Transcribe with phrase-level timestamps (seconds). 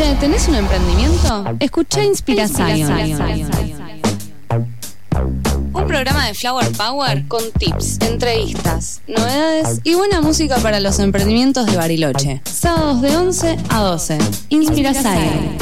[0.00, 1.44] Che, ¿tenés un emprendimiento?
[1.60, 2.90] Escucha Inspiración.
[5.74, 11.66] Un programa de Flower Power con tips, entrevistas, novedades y buena música para los emprendimientos
[11.66, 12.40] de Bariloche.
[12.50, 14.18] Sábados de 11 a 12.
[14.48, 15.58] Inspiración.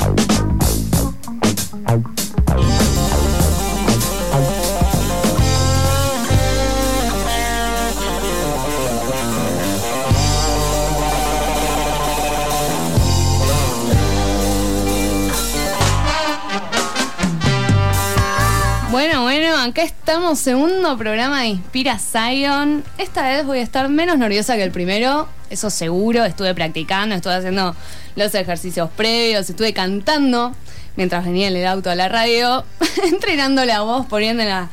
[19.65, 22.85] Acá estamos, segundo programa de Inspira Zion.
[22.97, 26.25] Esta vez voy a estar menos nerviosa que el primero, eso seguro.
[26.25, 27.75] Estuve practicando, estuve haciendo
[28.15, 30.55] los ejercicios previos, estuve cantando
[30.95, 32.65] mientras venía en el auto a la radio,
[33.05, 34.69] entrenando la voz, poniéndola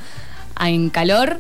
[0.62, 1.40] en calor.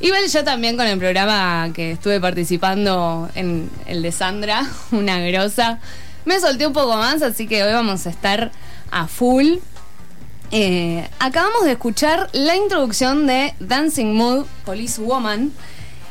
[0.00, 5.78] Igual yo también con el programa que estuve participando en el de Sandra, una grosa.
[6.26, 8.52] Me solté un poco más, así que hoy vamos a estar
[8.90, 9.54] a full.
[10.54, 15.50] Eh, acabamos de escuchar la introducción de Dancing Mood, Police Woman.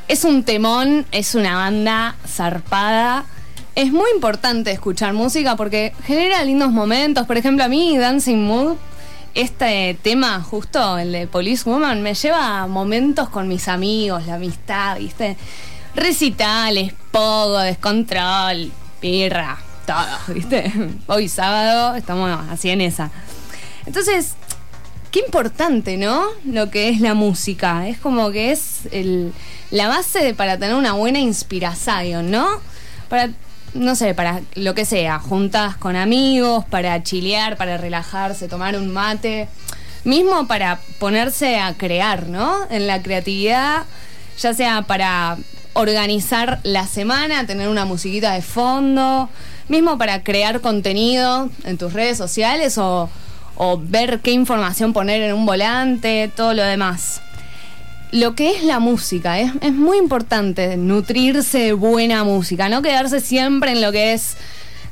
[0.07, 3.25] Es un temón, es una banda zarpada.
[3.75, 7.27] Es muy importante escuchar música porque genera lindos momentos.
[7.27, 8.77] Por ejemplo, a mí Dancing Mood,
[9.35, 14.35] este tema justo, el de Police Woman, me lleva a momentos con mis amigos, la
[14.35, 15.37] amistad, ¿viste?
[15.93, 20.73] Recitales, pogo, descontrol, pirra, todo, ¿viste?
[21.05, 23.11] Hoy sábado estamos así en esa.
[23.85, 24.35] Entonces,
[25.11, 26.25] qué importante, ¿no?
[26.45, 27.87] Lo que es la música.
[27.87, 29.33] Es como que es el,
[29.69, 32.47] la base para tener una buena inspiración, ¿no?
[33.09, 33.29] Para,
[33.73, 38.91] no sé, para lo que sea, juntas con amigos, para chilear, para relajarse, tomar un
[38.91, 39.47] mate.
[40.03, 42.57] Mismo para ponerse a crear, ¿no?
[42.69, 43.83] En la creatividad,
[44.39, 45.37] ya sea para
[45.73, 49.29] organizar la semana, tener una musiquita de fondo,
[49.67, 53.09] mismo para crear contenido en tus redes sociales o
[53.63, 57.21] o ver qué información poner en un volante, todo lo demás.
[58.11, 63.19] Lo que es la música, es, es muy importante nutrirse de buena música, no quedarse
[63.19, 64.35] siempre en lo que es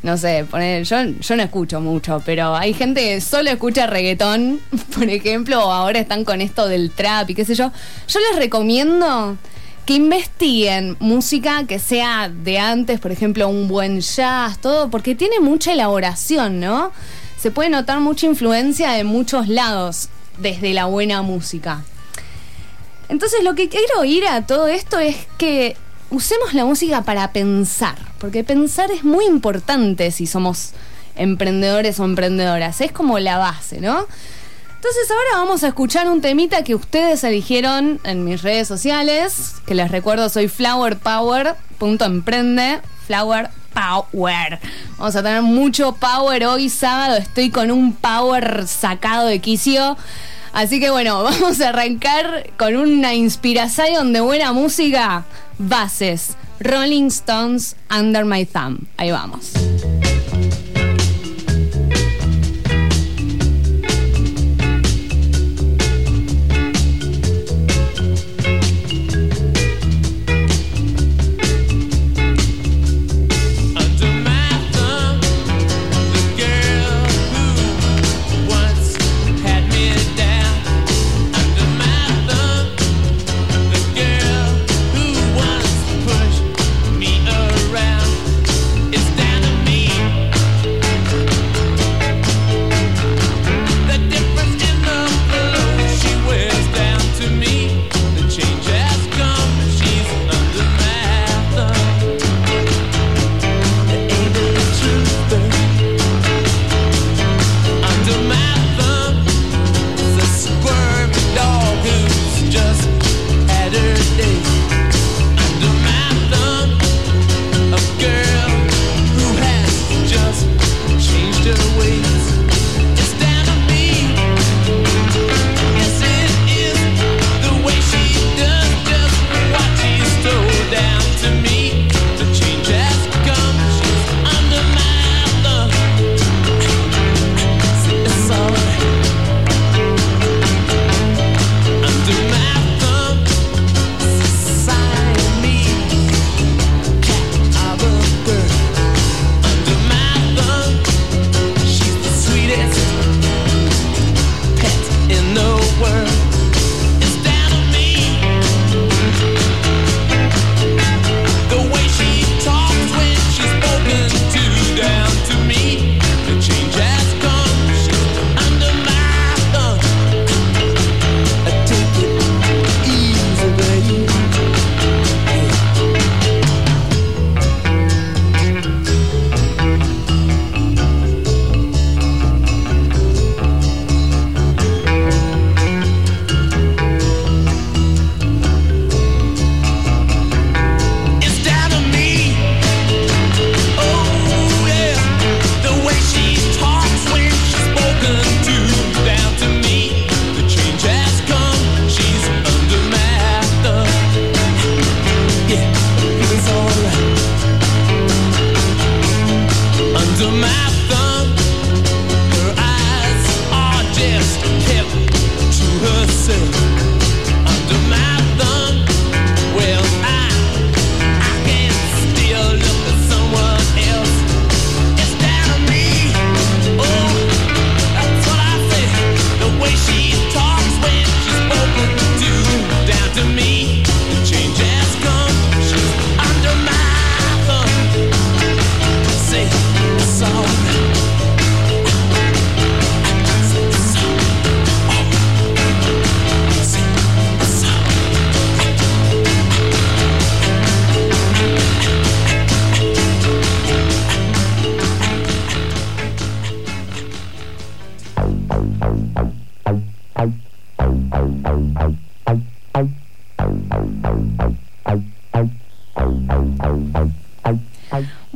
[0.04, 4.62] no sé, poner, yo, yo no escucho mucho, pero hay gente que solo escucha reggaetón,
[4.96, 7.72] por ejemplo, o ahora están con esto del trap y qué sé yo.
[8.08, 9.36] Yo les recomiendo
[9.88, 15.40] que investiguen música que sea de antes, por ejemplo, un buen jazz, todo, porque tiene
[15.40, 16.92] mucha elaboración, ¿no?
[17.40, 21.84] Se puede notar mucha influencia de muchos lados desde la buena música.
[23.08, 25.76] Entonces lo que quiero ir a todo esto es que
[26.10, 30.74] usemos la música para pensar, porque pensar es muy importante si somos
[31.16, 34.08] emprendedores o emprendedoras, es como la base, ¿no?
[34.76, 39.76] Entonces ahora vamos a escuchar un temita que ustedes eligieron en mis redes sociales, que
[39.76, 44.60] les recuerdo soy flowerpower.emprende, flower power.
[44.98, 47.18] Vamos a tener mucho power hoy sábado.
[47.18, 49.98] Estoy con un power sacado de quicio.
[50.54, 55.26] Así que bueno, vamos a arrancar con una inspiración de buena música.
[55.58, 56.36] Bases.
[56.60, 58.82] Rolling Stones Under My Thumb.
[58.98, 59.54] Ahí vamos.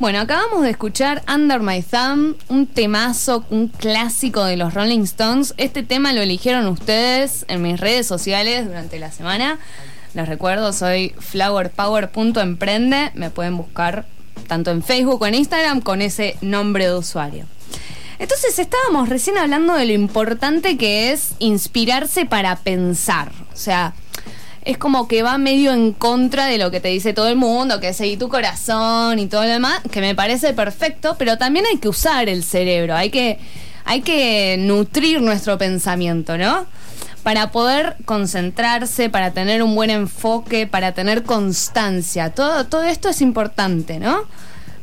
[0.03, 5.53] Bueno, acabamos de escuchar Under My Thumb, un temazo, un clásico de los Rolling Stones.
[5.55, 9.59] Este tema lo eligieron ustedes en mis redes sociales durante la semana.
[10.13, 13.11] Les recuerdo, soy flowerpower.emprende.
[13.13, 14.05] Me pueden buscar
[14.47, 17.45] tanto en Facebook o en Instagram con ese nombre de usuario.
[18.19, 23.31] Entonces estábamos recién hablando de lo importante que es inspirarse para pensar.
[23.53, 23.94] O sea,
[24.65, 27.80] es como que va medio en contra de lo que te dice todo el mundo,
[27.80, 31.77] que seguí tu corazón y todo lo demás, que me parece perfecto, pero también hay
[31.77, 33.39] que usar el cerebro, hay que,
[33.83, 36.65] hay que nutrir nuestro pensamiento, ¿no?
[37.24, 42.31] Para poder concentrarse, para tener un buen enfoque, para tener constancia.
[42.31, 44.24] Todo, todo esto es importante, ¿no?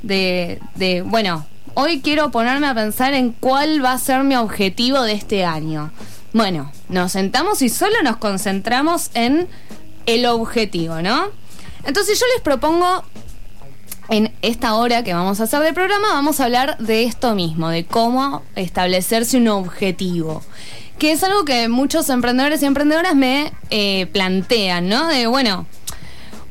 [0.03, 5.03] De, de, bueno, hoy quiero ponerme a pensar en cuál va a ser mi objetivo
[5.03, 5.91] de este año.
[6.33, 9.49] Bueno, nos sentamos y solo nos concentramos en
[10.15, 11.29] el objetivo, ¿no?
[11.85, 13.05] Entonces yo les propongo
[14.09, 17.69] en esta hora que vamos a hacer de programa, vamos a hablar de esto mismo,
[17.69, 20.43] de cómo establecerse un objetivo.
[20.99, 25.07] Que es algo que muchos emprendedores y emprendedoras me eh, plantean, ¿no?
[25.07, 25.67] De, bueno,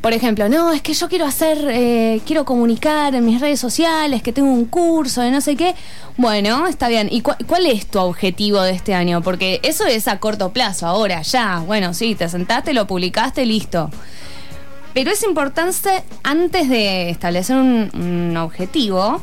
[0.02, 4.24] por ejemplo, no, es que yo quiero hacer, eh, quiero comunicar en mis redes sociales,
[4.24, 5.76] que tengo un curso de no sé qué.
[6.16, 7.10] Bueno, está bien.
[7.12, 9.22] ¿Y cuál es tu objetivo de este año?
[9.22, 11.60] Porque eso es a corto plazo, ahora, ya.
[11.66, 13.90] Bueno, sí, te sentaste, lo publicaste, listo.
[14.94, 19.22] Pero es importante, antes de establecer un, un objetivo,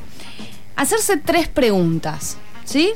[0.76, 2.92] hacerse tres preguntas, ¿sí?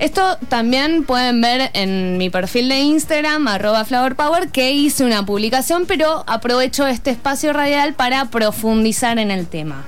[0.00, 5.84] Esto también pueden ver en mi perfil de Instagram, arroba flowerpower, que hice una publicación,
[5.86, 9.84] pero aprovecho este espacio radial para profundizar en el tema.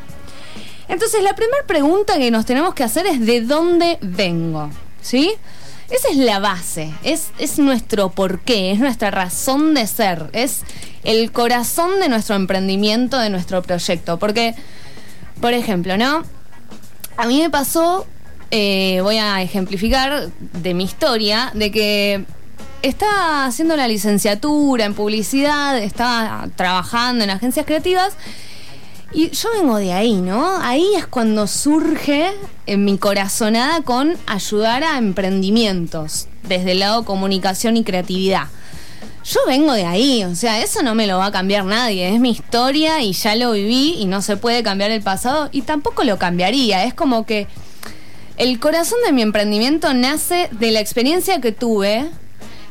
[0.89, 4.69] Entonces, la primera pregunta que nos tenemos que hacer es ¿de dónde vengo?
[5.01, 5.33] ¿Sí?
[5.89, 10.61] Esa es la base, es, es nuestro porqué, es nuestra razón de ser, es
[11.05, 14.19] el corazón de nuestro emprendimiento, de nuestro proyecto.
[14.19, 14.55] Porque,
[15.41, 16.23] por ejemplo, ¿no?
[17.17, 18.07] A mí me pasó
[18.55, 22.27] eh, voy a ejemplificar de mi historia, de que
[22.83, 28.13] estaba haciendo la licenciatura en publicidad, estaba trabajando en agencias creativas.
[29.15, 30.59] Y yo vengo de ahí, ¿no?
[30.61, 32.31] Ahí es cuando surge
[32.67, 38.49] en mi corazonada con ayudar a emprendimientos desde el lado comunicación y creatividad.
[39.25, 42.21] Yo vengo de ahí, o sea, eso no me lo va a cambiar nadie, es
[42.21, 46.05] mi historia y ya lo viví y no se puede cambiar el pasado y tampoco
[46.05, 47.47] lo cambiaría, es como que
[48.43, 52.11] el corazón de mi emprendimiento nace de la experiencia que tuve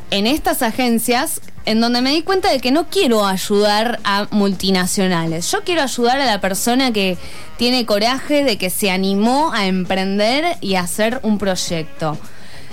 [0.10, 5.50] en estas agencias en donde me di cuenta de que no quiero ayudar a multinacionales.
[5.50, 7.18] Yo quiero ayudar a la persona que
[7.56, 12.18] tiene coraje de que se animó a emprender y a hacer un proyecto.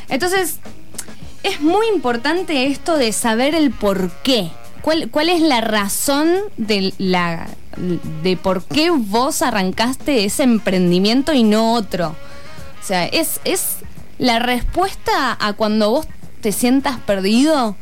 [0.08, 0.56] Entonces,
[1.44, 4.50] es muy importante esto de saber el por qué.
[4.82, 7.46] ¿Cuál, es la razón de, la,
[8.24, 12.16] de por qué vos arrancaste ese emprendimiento y no otro?
[12.82, 13.76] O sea, es, es
[14.18, 16.06] la respuesta a cuando vos
[16.40, 17.76] te sientas perdido,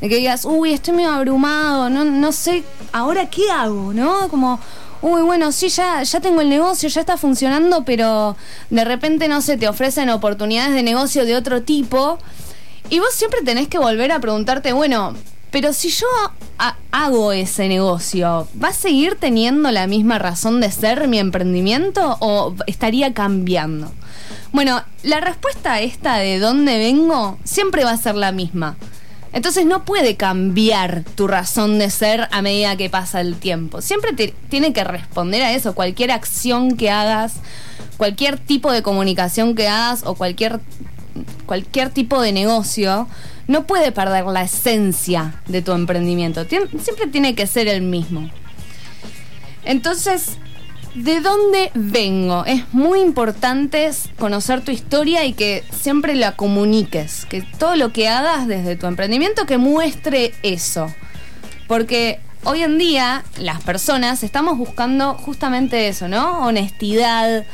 [0.00, 4.28] de que digas, uy, estoy medio abrumado, no, no sé, ahora qué hago, ¿no?
[4.28, 4.58] Como,
[5.00, 8.36] uy, bueno, sí, ya, ya tengo el negocio, ya está funcionando, pero
[8.70, 12.18] de repente, no sé, te ofrecen oportunidades de negocio de otro tipo.
[12.90, 15.14] Y vos siempre tenés que volver a preguntarte, bueno,
[15.50, 16.06] pero si yo
[16.90, 22.54] hago ese negocio, ¿va a seguir teniendo la misma razón de ser mi emprendimiento o
[22.66, 23.92] estaría cambiando?
[24.52, 28.76] Bueno, la respuesta a esta de dónde vengo siempre va a ser la misma.
[29.32, 33.80] Entonces no puede cambiar tu razón de ser a medida que pasa el tiempo.
[33.80, 35.74] Siempre tiene que responder a eso.
[35.74, 37.34] Cualquier acción que hagas,
[37.96, 40.60] cualquier tipo de comunicación que hagas o cualquier,
[41.46, 43.08] cualquier tipo de negocio,
[43.48, 46.44] no puede perder la esencia de tu emprendimiento.
[46.44, 48.30] siempre tiene que ser el mismo.
[49.64, 50.36] Entonces,
[50.94, 52.44] de dónde vengo.
[52.44, 57.26] Es muy importante conocer tu historia y que siempre la comuniques.
[57.26, 60.92] Que todo lo que hagas desde tu emprendimiento que muestre eso.
[61.66, 66.46] Porque hoy en día las personas estamos buscando justamente eso, ¿no?
[66.46, 67.46] Honestidad,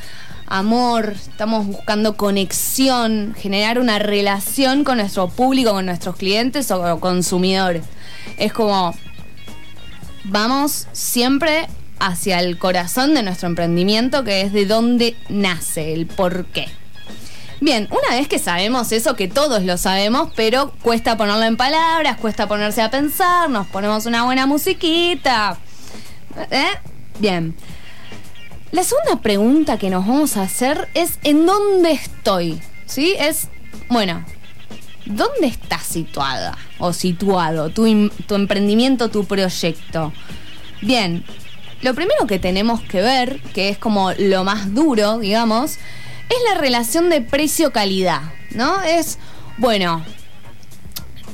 [0.47, 7.85] amor, estamos buscando conexión, generar una relación con nuestro público, con nuestros clientes o consumidores.
[8.37, 8.95] Es como,
[10.25, 11.69] vamos siempre
[12.01, 16.67] hacia el corazón de nuestro emprendimiento, que es de dónde nace, el por qué.
[17.61, 22.17] Bien, una vez que sabemos eso, que todos lo sabemos, pero cuesta ponerlo en palabras,
[22.19, 25.59] cuesta ponerse a pensar, nos ponemos una buena musiquita.
[26.51, 26.69] ¿Eh?
[27.19, 27.57] Bien.
[28.71, 32.61] La segunda pregunta que nos vamos a hacer es ¿en dónde estoy?
[32.87, 33.15] ¿Sí?
[33.19, 33.49] Es,
[33.89, 34.25] bueno,
[35.07, 40.13] ¿dónde está situada o situado tu, tu emprendimiento, tu proyecto?
[40.81, 41.25] Bien,
[41.83, 45.73] lo primero que tenemos que ver, que es como lo más duro, digamos,
[46.29, 48.83] es la relación de precio-calidad, ¿no?
[48.83, 49.19] Es,
[49.57, 50.05] bueno,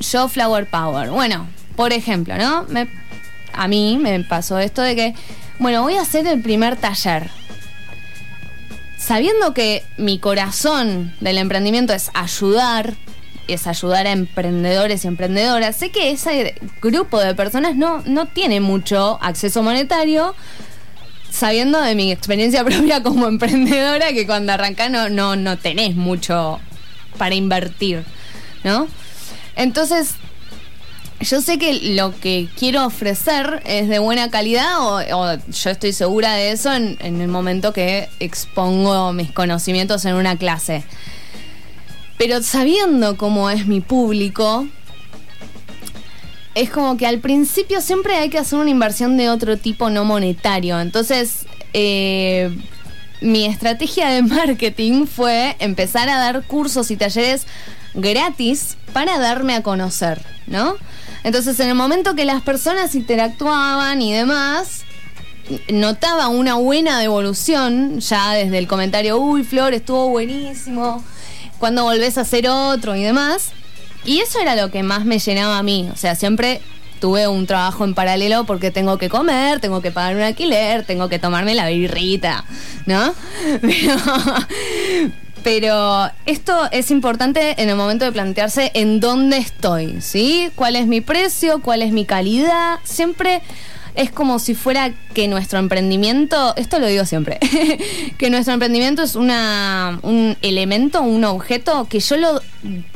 [0.00, 1.10] yo Flower Power.
[1.10, 2.66] Bueno, por ejemplo, ¿no?
[3.52, 5.14] A mí me pasó esto de que,
[5.58, 7.30] bueno, voy a hacer el primer taller.
[8.98, 12.94] Sabiendo que mi corazón del emprendimiento es ayudar,
[13.48, 15.76] es ayudar a emprendedores y emprendedoras.
[15.76, 20.34] Sé que ese grupo de personas no, no tiene mucho acceso monetario,
[21.30, 26.60] sabiendo de mi experiencia propia como emprendedora, que cuando arrancás no, no, no tenés mucho
[27.18, 28.04] para invertir,
[28.64, 28.88] ¿no?
[29.56, 30.14] Entonces,
[31.20, 35.00] yo sé que lo que quiero ofrecer es de buena calidad o,
[35.50, 40.36] yo estoy segura de eso en, en el momento que expongo mis conocimientos en una
[40.36, 40.84] clase.
[42.18, 44.66] Pero sabiendo cómo es mi público,
[46.54, 50.04] es como que al principio siempre hay que hacer una inversión de otro tipo no
[50.04, 50.80] monetario.
[50.80, 52.56] Entonces, eh,
[53.21, 57.47] mi estrategia de marketing fue empezar a dar cursos y talleres
[57.94, 60.76] gratis para darme a conocer, ¿no?
[61.25, 64.83] Entonces, en el momento que las personas interactuaban y demás,
[65.68, 71.02] notaba una buena devolución ya desde el comentario, uy, Flor, estuvo buenísimo
[71.58, 73.52] cuando volvés a hacer otro y demás.
[74.04, 75.88] Y eso era lo que más me llenaba a mí.
[75.92, 76.61] O sea, siempre
[77.00, 81.08] tuve un trabajo en paralelo porque tengo que comer, tengo que pagar un alquiler, tengo
[81.08, 82.44] que tomarme la birrita,
[82.87, 83.14] ¿no?
[85.44, 90.50] Pero, esto es importante en el momento de plantearse en dónde estoy, ¿sí?
[90.54, 91.61] ¿Cuál es mi precio?
[91.61, 92.78] ¿Cuál es mi calidad?
[92.82, 93.42] Siempre
[93.94, 97.38] es como si fuera que nuestro emprendimiento, esto lo digo siempre,
[98.18, 102.40] que nuestro emprendimiento es una, un elemento, un objeto que yo lo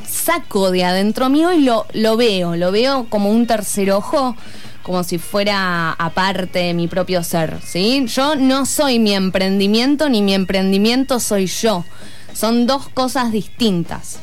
[0.05, 4.35] saco de adentro mío y lo, lo veo, lo veo como un tercer ojo
[4.81, 8.05] como si fuera aparte de mi propio ser, ¿sí?
[8.07, 11.85] Yo no soy mi emprendimiento ni mi emprendimiento soy yo.
[12.33, 14.17] Son dos cosas distintas.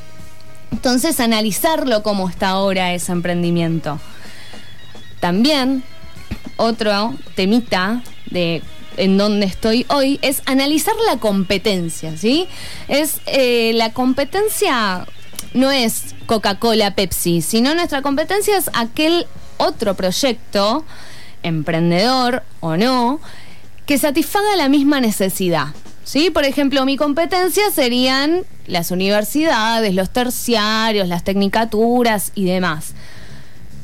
[0.73, 4.01] Entonces, analizarlo como está ahora ese emprendimiento.
[5.21, 5.85] También
[6.57, 8.63] otro temita de
[8.97, 12.47] en donde estoy hoy es analizar la competencia, ¿sí?
[12.89, 15.07] Es eh, la competencia
[15.53, 19.27] no es Coca-Cola, Pepsi, sino nuestra competencia es aquel
[19.59, 20.85] otro proyecto,
[21.43, 23.21] emprendedor o no,
[23.87, 25.69] que satisfaga la misma necesidad.
[26.05, 26.31] ¿Sí?
[26.31, 32.95] Por ejemplo, mi competencia serían las universidades, los terciarios, las tecnicaturas y demás.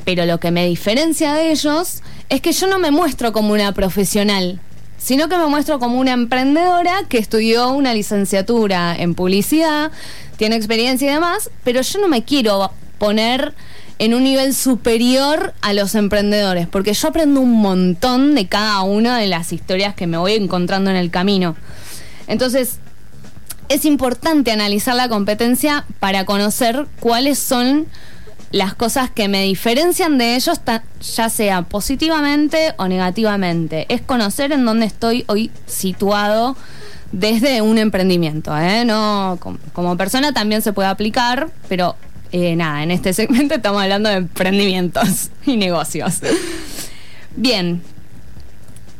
[0.05, 3.73] Pero lo que me diferencia de ellos es que yo no me muestro como una
[3.73, 4.59] profesional,
[4.97, 9.91] sino que me muestro como una emprendedora que estudió una licenciatura en publicidad,
[10.37, 13.53] tiene experiencia y demás, pero yo no me quiero poner
[13.99, 19.17] en un nivel superior a los emprendedores, porque yo aprendo un montón de cada una
[19.17, 21.55] de las historias que me voy encontrando en el camino.
[22.27, 22.79] Entonces,
[23.69, 27.87] es importante analizar la competencia para conocer cuáles son
[28.53, 30.61] las cosas que me diferencian de ellos,
[31.15, 33.87] ya sea positivamente o negativamente.
[33.89, 36.55] Es conocer en dónde estoy hoy situado
[37.11, 38.55] desde un emprendimiento.
[38.55, 38.85] ¿eh?
[38.85, 39.39] No,
[39.73, 41.95] como, persona también se puede aplicar, pero
[42.31, 46.19] eh, nada, en este segmento estamos hablando de emprendimientos y negocios.
[47.35, 47.81] Bien.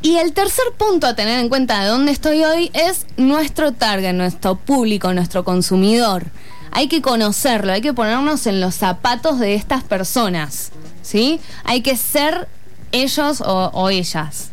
[0.02, 4.14] Y el tercer punto a tener en cuenta de dónde estoy hoy es nuestro target,
[4.14, 6.24] nuestro público, nuestro consumidor
[6.74, 11.40] hay que conocerlo, hay que ponernos en los zapatos de estas personas, ¿sí?
[11.62, 12.48] Hay que ser
[12.90, 14.50] ellos o, ellas.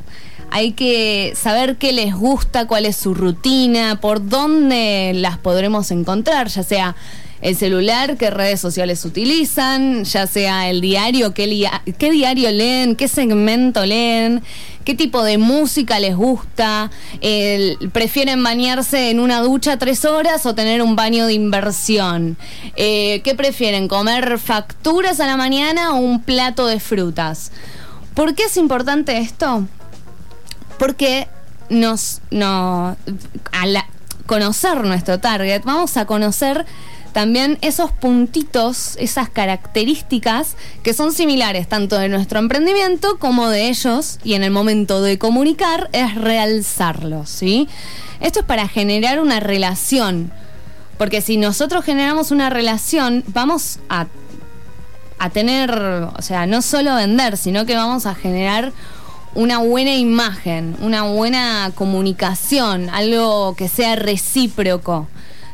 [0.51, 6.47] Hay que saber qué les gusta, cuál es su rutina, por dónde las podremos encontrar,
[6.49, 6.95] ya sea
[7.41, 13.07] el celular, qué redes sociales utilizan, ya sea el diario, qué, qué, diario leen, qué
[13.07, 14.43] segmento leen,
[14.83, 16.91] qué tipo de música les gusta,
[17.91, 22.37] prefieren bañarse en una ducha tres horas o tener un baño de inversión,
[22.75, 27.51] eh, qué prefieren, comer facturas a la mañana o un plato de frutas.
[28.13, 29.65] ¿Por qué es importante esto?
[30.77, 31.27] Porque
[31.69, 32.97] nos, no,
[34.25, 36.65] conocer nuestro target, vamos a conocer
[37.11, 44.19] también esos puntitos, esas características que son similares tanto de nuestro emprendimiento como de ellos
[44.23, 47.67] y en el momento de comunicar es realzarlos, ¿sí?
[48.19, 50.31] Esto es para generar una relación,
[50.97, 54.07] porque si nosotros generamos una relación, vamos a,
[55.19, 58.73] a tener, o sea, no solo vender, sino que vamos a generar
[59.33, 65.07] una buena imagen, una buena comunicación, algo que sea recíproco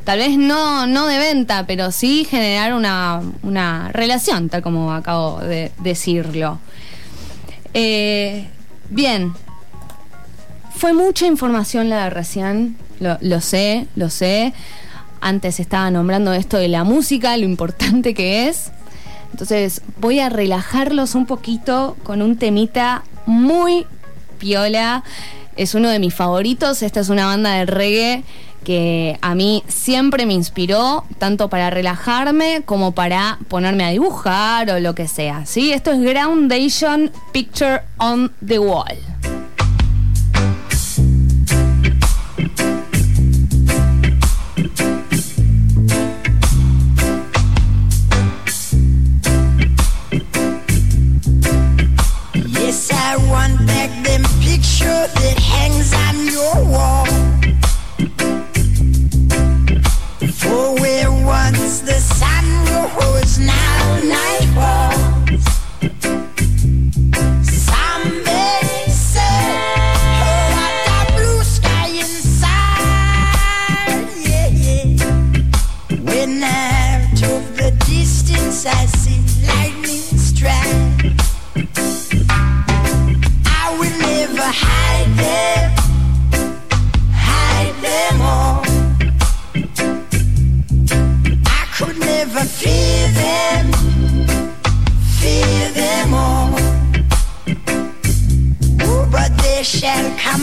[0.08, 5.74] tal vez no, no de venta, pero sí generar una, relación, tal como acabo de
[5.80, 6.60] decirlo.
[7.74, 8.48] Eh,
[8.90, 9.34] bien,
[10.74, 14.54] fue mucha información la de recién, lo, sé, lo sé.
[15.20, 18.72] Antes estaba nombrando esto de la música, lo importante que es.
[19.34, 23.86] Entonces voy a relajarlos un poquito con un temita muy
[24.40, 25.04] piola.
[25.58, 26.82] Es uno de mis favoritos.
[26.82, 28.24] Esta es una banda de reggae
[28.68, 34.82] que a mí siempre me inspiró, tanto para relajarme como para ponerme a dibujar o
[34.82, 35.46] lo que sea.
[35.46, 35.72] ¿sí?
[35.72, 38.98] Esto es Groundation Picture on the Wall.
[52.34, 56.97] Yes, I want back them picture that hangs on your wall.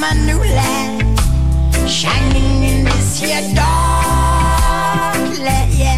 [0.04, 5.70] my new light shining in this here dark light.
[5.70, 5.93] Yeah.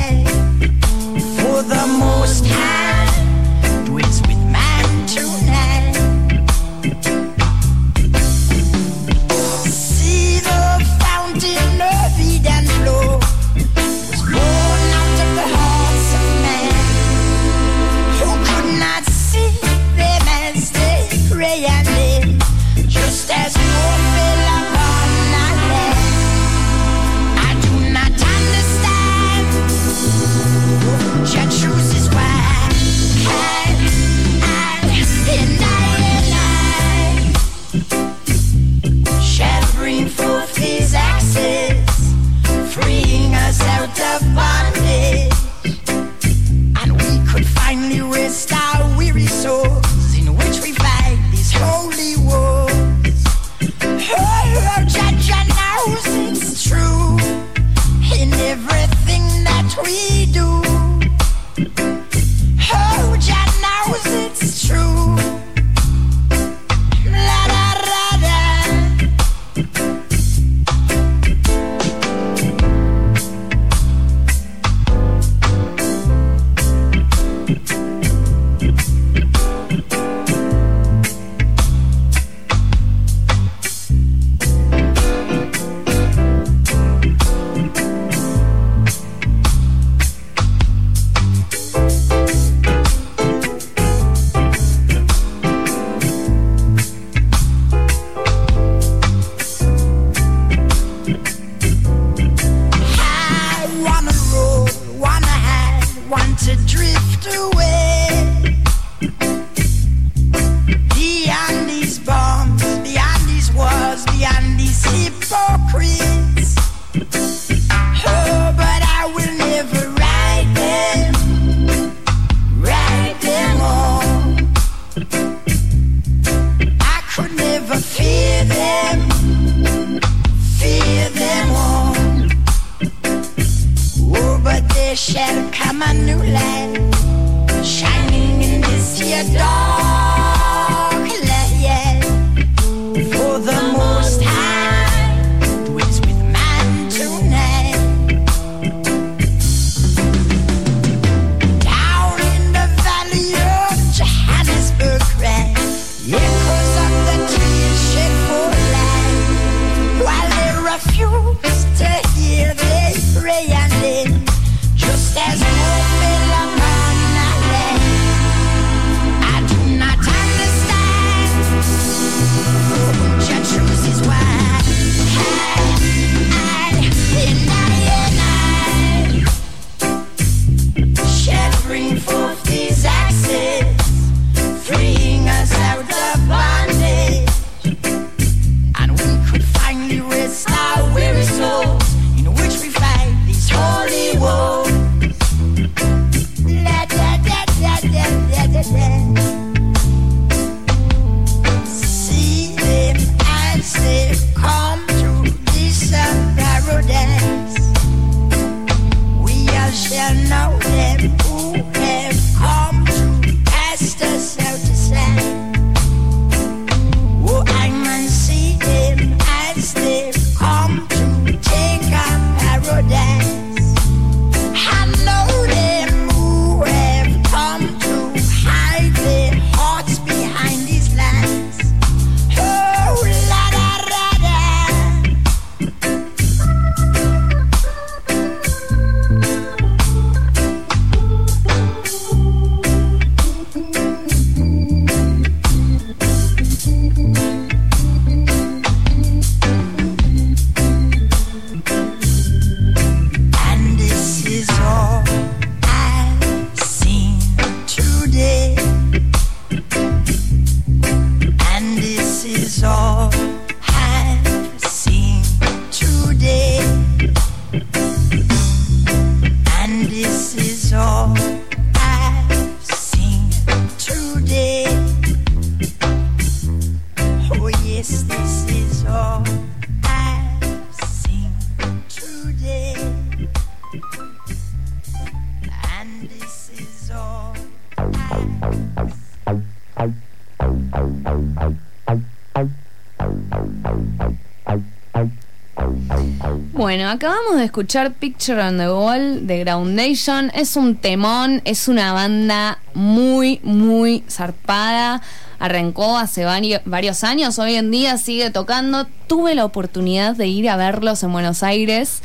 [296.76, 300.30] Bueno, acabamos de escuchar Picture on the Wall de Groundation.
[300.34, 305.00] Es un temón, es una banda muy, muy zarpada.
[305.38, 306.26] Arrancó hace
[306.66, 308.86] varios años, hoy en día sigue tocando.
[309.06, 312.02] Tuve la oportunidad de ir a verlos en Buenos Aires.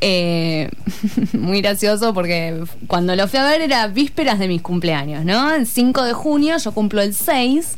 [0.00, 0.68] Eh,
[1.32, 5.54] muy gracioso porque cuando lo fui a ver era vísperas de mis cumpleaños, ¿no?
[5.54, 7.76] El 5 de junio, yo cumplo el 6.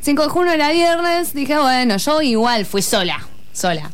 [0.00, 3.90] 5 de junio era viernes, dije, bueno, yo igual fui sola sola.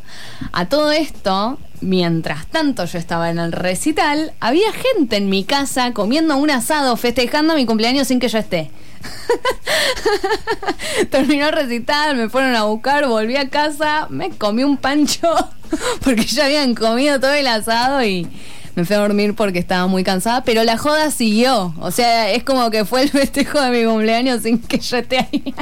[0.51, 5.91] A todo esto, mientras tanto yo estaba en el recital, había gente en mi casa
[5.93, 8.71] comiendo un asado, festejando mi cumpleaños sin que yo esté.
[11.11, 15.33] Terminó el recital, me fueron a buscar, volví a casa, me comí un pancho
[16.03, 18.27] porque ya habían comido todo el asado y
[18.75, 21.73] me fui a dormir porque estaba muy cansada, pero la joda siguió.
[21.79, 25.19] O sea, es como que fue el festejo de mi cumpleaños sin que yo esté
[25.19, 25.53] ahí.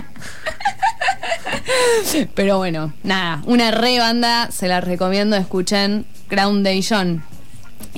[2.36, 7.24] pero bueno, nada, una re banda, se la recomiendo, escuchen Groundation.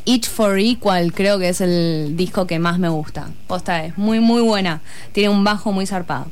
[0.06, 3.30] Each for Equal creo que es el disco que más me gusta.
[3.48, 4.82] Posta es muy muy buena.
[5.14, 6.28] Tiene un bajo muy zarpado.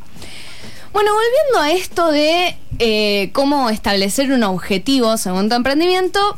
[0.91, 6.37] Bueno, volviendo a esto de eh, cómo establecer un objetivo según tu emprendimiento,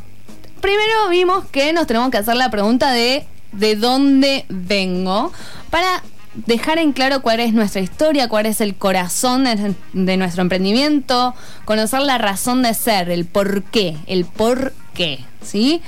[0.66, 5.32] primero vimos que nos tenemos que hacer la pregunta de de dónde vengo
[5.70, 6.02] para
[6.34, 9.44] dejar en claro cuál es nuestra historia, cuál es el corazón
[9.92, 15.80] de, nuestro emprendimiento, conocer la razón de ser, el por qué, el por qué, ¿sí?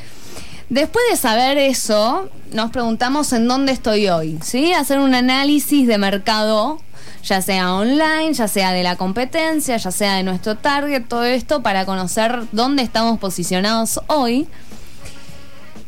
[0.70, 4.72] Después de saber eso, nos preguntamos en dónde estoy hoy, ¿sí?
[4.72, 6.80] Hacer un análisis de mercado,
[7.24, 11.62] ya sea online, ya sea de la competencia, ya sea de nuestro target, todo esto
[11.62, 14.46] para conocer dónde estamos posicionados hoy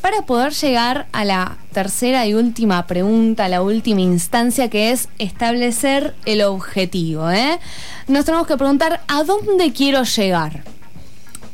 [0.01, 6.15] para poder llegar a la tercera y última pregunta, la última instancia, que es establecer
[6.25, 7.31] el objetivo.
[7.31, 7.59] ¿eh?
[8.09, 10.65] Nos tenemos que preguntar a dónde quiero llegar.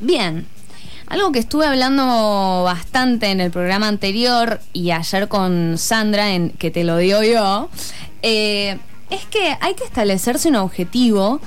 [0.00, 0.46] Bien,
[1.08, 6.70] algo que estuve hablando bastante en el programa anterior y ayer con Sandra, en que
[6.70, 7.68] te lo digo yo,
[8.22, 8.78] eh,
[9.10, 11.40] es que hay que establecerse un objetivo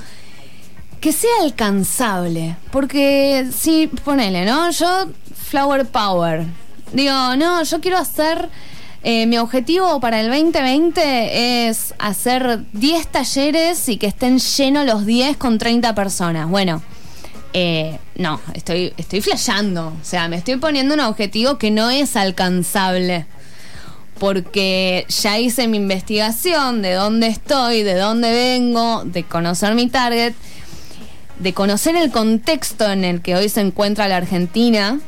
[1.01, 2.55] que sea alcanzable.
[2.71, 4.69] Porque si, ponele, ¿no?
[4.71, 6.45] Yo, Flower Power,
[6.93, 8.49] Digo, no, yo quiero hacer...
[9.01, 15.05] Eh, mi objetivo para el 2020 es hacer 10 talleres y que estén llenos los
[15.05, 16.49] 10 con 30 personas.
[16.49, 16.81] Bueno,
[17.53, 19.87] eh, no, estoy, estoy flasheando.
[19.87, 23.25] O sea, me estoy poniendo un objetivo que no es alcanzable.
[24.19, 30.33] Porque ya hice mi investigación de dónde estoy, de dónde vengo, de conocer mi target,
[31.39, 34.99] de conocer el contexto en el que hoy se encuentra la Argentina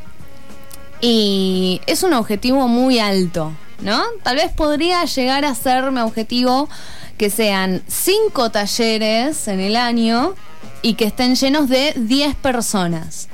[1.01, 4.03] y es un objetivo muy alto, ¿no?
[4.23, 6.69] Tal vez podría llegar a ser mi objetivo
[7.17, 10.35] que sean cinco talleres en el año
[10.81, 13.29] y que estén llenos de 10 personas.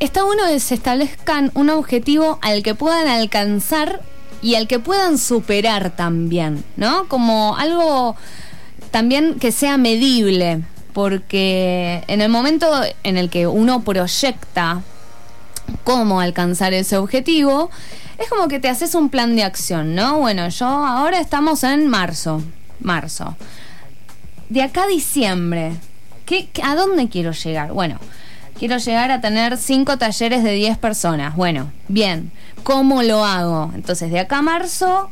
[0.00, 4.02] Está bueno que se establezcan un objetivo al que puedan alcanzar
[4.42, 7.08] y al que puedan superar también, ¿no?
[7.08, 8.16] Como algo
[8.90, 12.68] también que sea medible, porque en el momento
[13.02, 14.82] en el que uno proyecta
[15.84, 17.70] cómo alcanzar ese objetivo,
[18.18, 20.18] es como que te haces un plan de acción, ¿no?
[20.18, 22.42] Bueno, yo ahora estamos en marzo,
[22.80, 23.36] marzo.
[24.48, 25.72] De acá a diciembre,
[26.26, 27.72] ¿qué, ¿a dónde quiero llegar?
[27.72, 27.98] Bueno,
[28.58, 31.34] quiero llegar a tener cinco talleres de 10 personas.
[31.34, 32.30] Bueno, bien,
[32.62, 33.72] ¿cómo lo hago?
[33.74, 35.10] Entonces, de acá a marzo,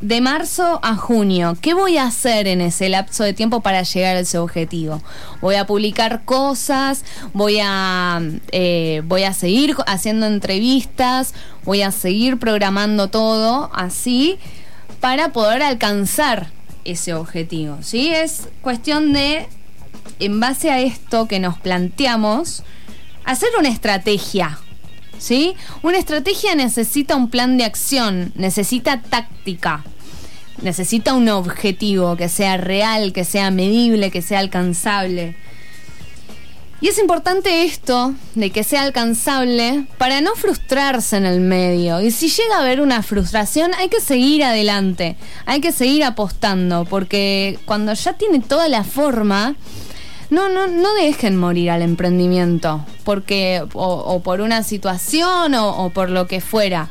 [0.00, 4.16] de marzo a junio, ¿qué voy a hacer en ese lapso de tiempo para llegar
[4.16, 5.02] a ese objetivo?
[5.40, 8.20] Voy a publicar cosas, voy a,
[8.52, 11.32] eh, voy a seguir haciendo entrevistas,
[11.64, 14.38] voy a seguir programando todo así
[15.00, 16.48] para poder alcanzar
[16.84, 17.78] ese objetivo.
[17.80, 18.08] ¿sí?
[18.08, 19.46] Es cuestión de,
[20.18, 22.62] en base a esto que nos planteamos,
[23.24, 24.58] hacer una estrategia.
[25.18, 25.54] ¿Sí?
[25.82, 29.84] Una estrategia necesita un plan de acción, necesita táctica,
[30.62, 35.36] necesita un objetivo que sea real, que sea medible, que sea alcanzable.
[36.80, 42.02] Y es importante esto de que sea alcanzable para no frustrarse en el medio.
[42.02, 46.84] Y si llega a haber una frustración, hay que seguir adelante, hay que seguir apostando,
[46.84, 49.54] porque cuando ya tiene toda la forma,
[50.34, 56.26] no, no, no dejen morir al emprendimiento, porque o, por una situación o, por lo
[56.26, 56.88] que fuera.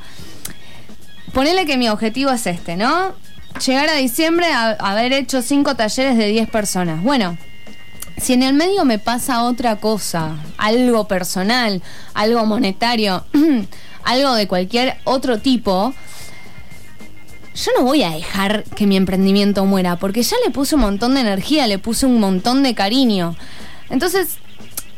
[1.34, 3.13] Ponele que mi objetivo es este, ¿no?
[3.65, 7.03] Llegar a diciembre a haber hecho cinco talleres de 10 personas.
[7.03, 7.38] Bueno,
[8.17, 11.82] si en el medio me pasa otra cosa, algo personal,
[12.13, 13.25] algo monetario,
[14.03, 15.93] algo de cualquier otro tipo,
[17.55, 21.13] yo no voy a dejar que mi emprendimiento muera, porque ya le puse un montón
[21.13, 23.35] de energía, le puse un montón de cariño.
[23.89, 24.37] Entonces,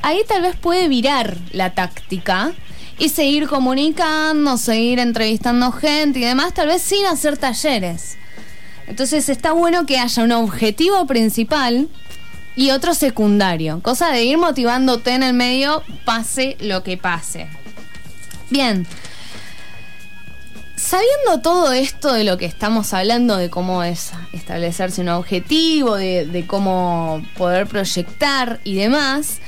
[0.02, 2.54] ahí tal vez puede virar la táctica
[2.98, 8.18] y seguir comunicando, seguir entrevistando gente y demás, tal vez sin hacer talleres.
[8.88, 11.90] Entonces está bueno que haya un objetivo principal
[12.56, 13.82] y otro secundario.
[13.82, 17.48] Cosa de ir motivándote en el medio, pase lo que pase.
[18.50, 18.88] Bien.
[20.86, 26.46] Sabiendo todo esto de lo que estamos hablando, de cómo es establecerse un objetivo, de,
[26.46, 29.40] cómo poder proyectar y demás,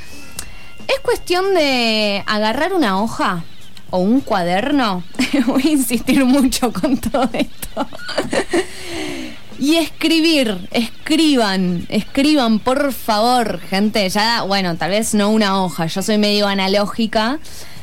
[0.88, 3.44] es cuestión de agarrar una hoja
[3.92, 5.04] o un cuaderno.
[5.46, 7.88] Voy a insistir mucho con todo esto.
[9.60, 14.10] Y escribir, escriban, escriban, por favor, gente.
[14.10, 17.38] Ya, bueno, tal vez no una hoja, yo soy medio analógica.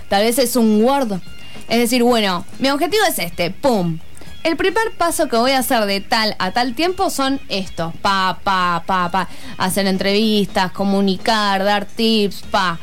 [0.08, 1.20] Tal vez es un Word.
[1.68, 3.98] Es decir, bueno, mi objetivo es este, ¡pum!
[4.42, 8.40] El primer paso que voy a hacer de tal a tal tiempo son estos, pa,
[8.44, 9.28] pa, pa, pa.
[9.56, 12.78] Hacer entrevistas, comunicar, dar tips, pa.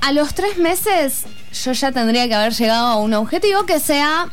[0.00, 1.24] A los tres meses
[1.64, 4.30] yo ya tendría que haber llegado a un objetivo que sea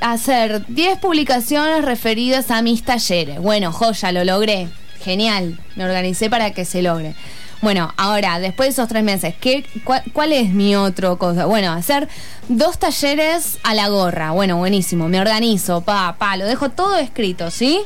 [0.00, 3.40] hacer 10 publicaciones referidas a mis talleres.
[3.40, 4.68] Bueno, joya, lo logré.
[5.02, 5.58] Genial.
[5.76, 7.14] Me organicé para que se logre.
[7.60, 9.66] Bueno, ahora, después de esos tres meses, ¿qué,
[10.12, 11.46] cuál, es mi otro cosa?
[11.46, 12.08] Bueno, hacer
[12.48, 14.30] dos talleres a la gorra.
[14.30, 15.08] Bueno, buenísimo.
[15.08, 17.80] Me organizo, pa, pa, lo dejo todo escrito, ¿sí?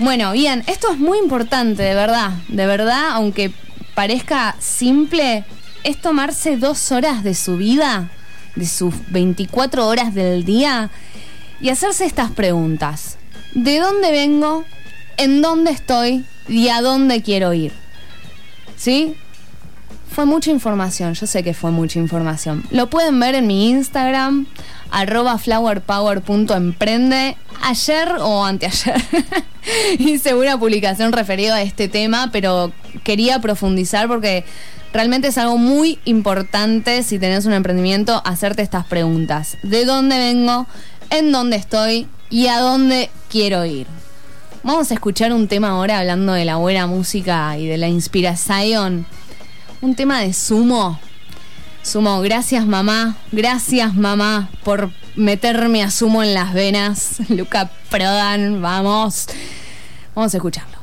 [0.00, 2.30] Bueno, bien, esto es muy importante, de verdad.
[2.48, 3.52] De verdad, aunque
[3.94, 5.44] parezca simple,
[5.84, 8.10] es tomarse dos horas de su vida
[8.58, 10.90] de sus 24 horas del día
[11.60, 13.16] y hacerse estas preguntas.
[13.54, 14.64] ¿De dónde vengo?
[15.16, 16.26] ¿En dónde estoy?
[16.48, 17.72] ¿Y a dónde quiero ir?
[18.78, 19.14] ¿Sí?
[20.10, 22.64] Fue mucha información, yo sé que fue mucha información.
[22.70, 24.46] Lo pueden ver en mi Instagram,
[24.90, 27.36] arroba flowerpower.emprende.
[27.60, 29.02] Ayer o anteayer
[29.98, 32.72] hice una publicación referida a este tema, pero
[33.04, 34.44] quería profundizar porque
[34.92, 39.58] Realmente es algo muy importante si tenés un emprendimiento hacerte estas preguntas.
[39.62, 40.66] ¿De dónde vengo?
[41.10, 42.08] ¿En dónde estoy?
[42.30, 43.86] ¿Y a dónde quiero ir?
[44.64, 49.06] Vamos a escuchar un tema ahora hablando de la buena música y de la inspiración.
[49.80, 50.98] Un tema de sumo.
[51.82, 57.18] Sumo, gracias mamá, gracias mamá por meterme a sumo en las venas.
[57.28, 59.28] Luca Prodan, vamos.
[60.14, 60.77] Vamos a escucharlo.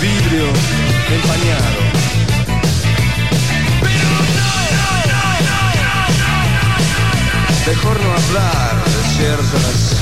[0.00, 0.46] vidrio
[1.10, 1.80] empañado.
[3.82, 4.20] No,
[7.66, 9.99] Mejor no hablar de ciertas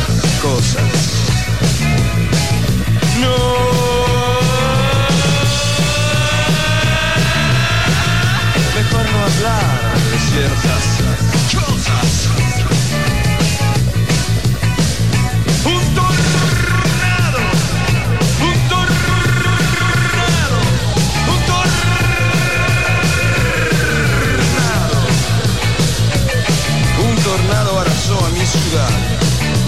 [28.49, 28.89] ciudad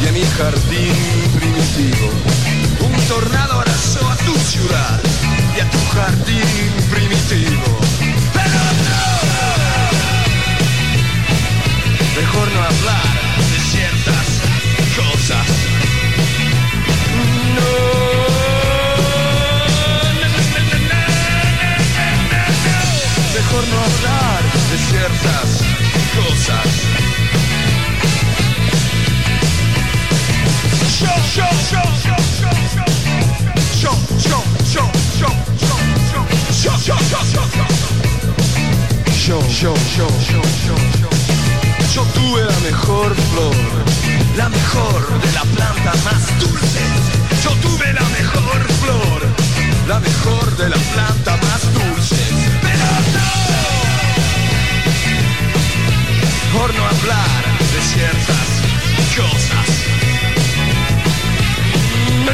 [0.03, 0.95] y a mi jardín
[1.39, 2.09] primitivo.
[2.81, 5.01] Un tornado arrasó a tu ciudad
[5.57, 7.80] y a tu jardín primitivo.
[39.31, 39.39] Yo
[42.15, 43.55] tuve la mejor flor,
[44.37, 46.81] la mejor de la planta más dulce.
[47.45, 49.23] Yo tuve la mejor flor,
[49.87, 52.17] la mejor de la planta más dulce.
[52.61, 53.31] Pero no,
[56.59, 58.49] por no hablar de ciertas
[59.15, 59.69] cosas.
[62.27, 62.33] No,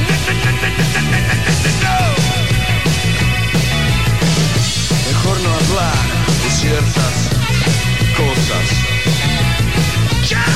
[5.37, 5.95] Mejor no hablar
[6.43, 7.31] de ciertas
[8.17, 8.67] cosas.
[10.25, 10.56] Saltando,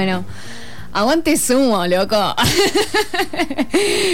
[0.00, 0.24] Bueno,
[0.94, 2.16] aguante sumo, loco.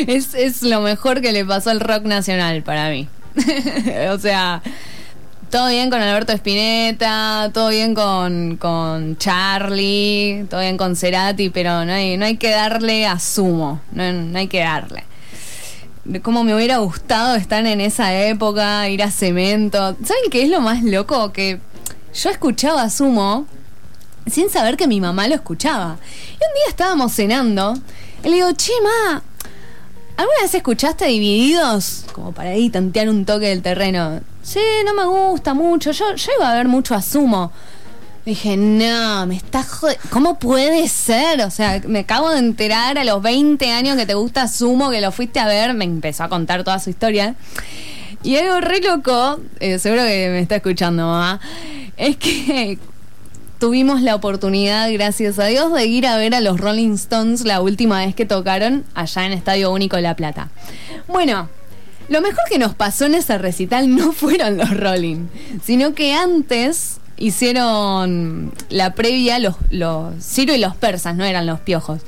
[0.09, 3.07] es, es lo mejor que le pasó al rock nacional para mí.
[4.11, 4.63] o sea,
[5.49, 11.85] todo bien con Alberto Spinetta, todo bien con, con Charlie, todo bien con Cerati, pero
[11.85, 15.05] no hay, no hay que darle a sumo, no, no hay que darle.
[16.05, 19.79] De cómo me hubiera gustado estar en esa época, ir a cemento.
[19.79, 21.33] ¿Saben qué es lo más loco?
[21.33, 21.61] Que
[22.13, 23.47] yo escuchaba Sumo
[24.27, 25.99] sin saber que mi mamá lo escuchaba.
[26.31, 27.75] Y un día estábamos cenando
[28.25, 29.23] y le digo, che, ma,
[30.17, 32.05] ¿alguna vez escuchaste Divididos?
[32.13, 34.21] Como para ahí tantear un toque del terreno.
[34.43, 35.93] Sí, no me gusta mucho.
[35.93, 37.53] Yo, yo iba a ver mucho a Sumo.
[38.25, 40.03] Dije, no, me está jodiendo.
[40.11, 41.43] ¿Cómo puede ser?
[41.43, 45.01] O sea, me acabo de enterar a los 20 años que te gusta Sumo, que
[45.01, 45.75] lo fuiste a ver.
[45.75, 47.37] Me empezó a contar toda su historia.
[48.25, 51.39] Y algo re loco, eh, seguro que me está escuchando, mamá,
[51.97, 52.79] es que
[53.59, 57.61] tuvimos la oportunidad, gracias a Dios, de ir a ver a los Rolling Stones la
[57.61, 60.49] última vez que tocaron allá en Estadio Único La Plata.
[61.09, 61.49] Bueno,
[62.09, 65.27] lo mejor que nos pasó en ese recital no fueron los Rolling,
[65.65, 71.61] sino que antes hicieron la previa los, los Ciro y los persas, no eran los
[71.61, 72.03] piojos.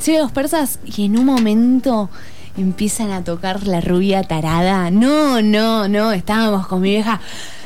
[0.00, 2.10] Ciro y los persas y en un momento
[2.56, 4.90] empiezan a tocar la rubia tarada.
[4.90, 7.20] No, no, no, estábamos con mi vieja.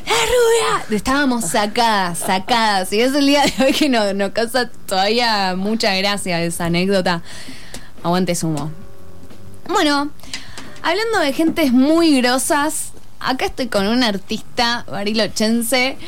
[0.09, 0.97] ¡La rubia!
[0.97, 2.91] Estábamos sacadas, sacadas.
[2.95, 7.23] Y es el día de hoy que nos no causa todavía mucha gracia esa anécdota.
[8.03, 8.73] Aguante sumo.
[9.69, 10.11] Bueno,
[10.83, 15.99] hablando de gentes muy grosas, acá estoy con un artista barilochense.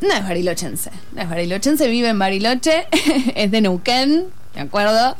[0.00, 2.86] No es barilochense, no es barilochense, vive en Bariloche,
[3.36, 5.16] es de Neuquén, ¿de acuerdo?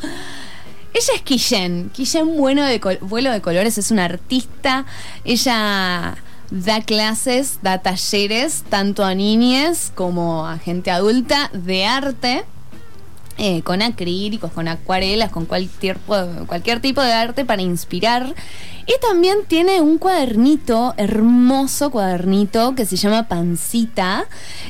[0.92, 2.64] Ella es Quillén, Quillén bueno
[3.00, 4.86] Vuelo de Colores es una artista,
[5.24, 6.16] ella
[6.50, 12.44] da clases, da talleres, tanto a niñas como a gente adulta de arte.
[13.40, 15.96] Eh, con acrílicos, con acuarelas, con cualquier,
[16.48, 18.34] cualquier tipo de arte para inspirar.
[18.84, 24.26] Y también tiene un cuadernito, hermoso cuadernito, que se llama Pancita,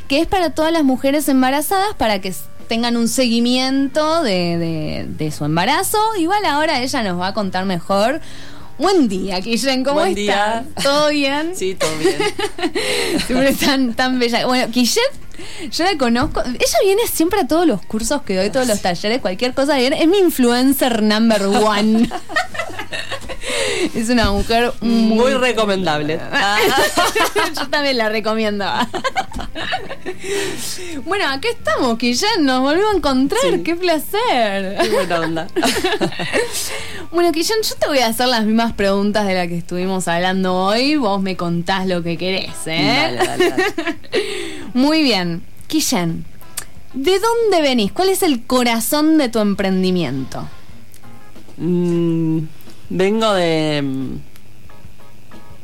[0.07, 2.35] que es para todas las mujeres embarazadas para que
[2.68, 5.99] tengan un seguimiento de, de su embarazo.
[6.18, 8.20] Igual ahora ella nos va a contar mejor
[8.79, 10.64] Buen día, Kishen, ¿cómo Buen estás?
[10.64, 10.64] Día.
[10.83, 11.53] ¿Todo bien?
[11.57, 12.16] Sí, todo bien.
[13.26, 14.47] siempre tan, tan bella.
[14.47, 15.03] Bueno, Kishen,
[15.72, 16.41] yo la conozco.
[16.45, 19.79] Ella viene siempre a todos los cursos que doy, todos los talleres, cualquier cosa.
[19.81, 22.09] Es mi influencer number one.
[23.95, 26.19] es una mujer muy, recomendable.
[27.59, 28.64] yo también la recomiendo.
[31.05, 33.43] bueno, aquí estamos, Kishen, nos volvemos a encontrar.
[33.43, 33.62] Sí.
[33.62, 34.79] ¡Qué placer!
[34.81, 35.47] Qué buena onda.
[37.11, 40.55] Bueno, Quillón, yo te voy a hacer las mismas preguntas de las que estuvimos hablando
[40.55, 40.97] hoy.
[40.97, 43.16] Vos me contás lo que querés, ¿eh?
[43.16, 43.66] Dale, dale, dale.
[44.75, 45.43] Muy bien.
[45.69, 46.25] Quillén,
[46.95, 47.93] ¿de dónde venís?
[47.93, 50.49] ¿Cuál es el corazón de tu emprendimiento?
[51.59, 52.39] Mm,
[52.91, 54.16] vengo de mm,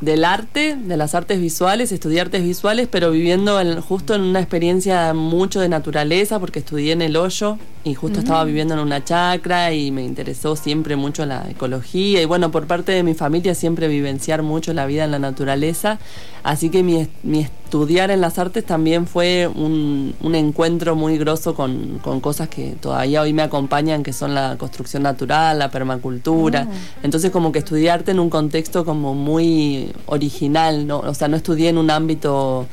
[0.01, 4.41] del arte, de las artes visuales, estudié artes visuales, pero viviendo en- justo en una
[4.41, 9.03] experiencia mucho de naturaleza, porque estudié en el hoyo y justo estaba viviendo en una
[9.03, 12.21] chacra y me interesó siempre mucho la ecología.
[12.21, 15.99] Y bueno, por parte de mi familia siempre vivenciar mucho la vida en la naturaleza,
[16.45, 21.55] así que mi, mi estudiar en las artes también fue un, un encuentro muy grosso
[21.55, 26.69] con, con cosas que todavía hoy me acompañan, que son la construcción natural, la permacultura,
[27.03, 31.01] entonces como que estudié arte en un contexto como muy original, ¿no?
[31.01, 32.67] o sea, no estudié en un ámbito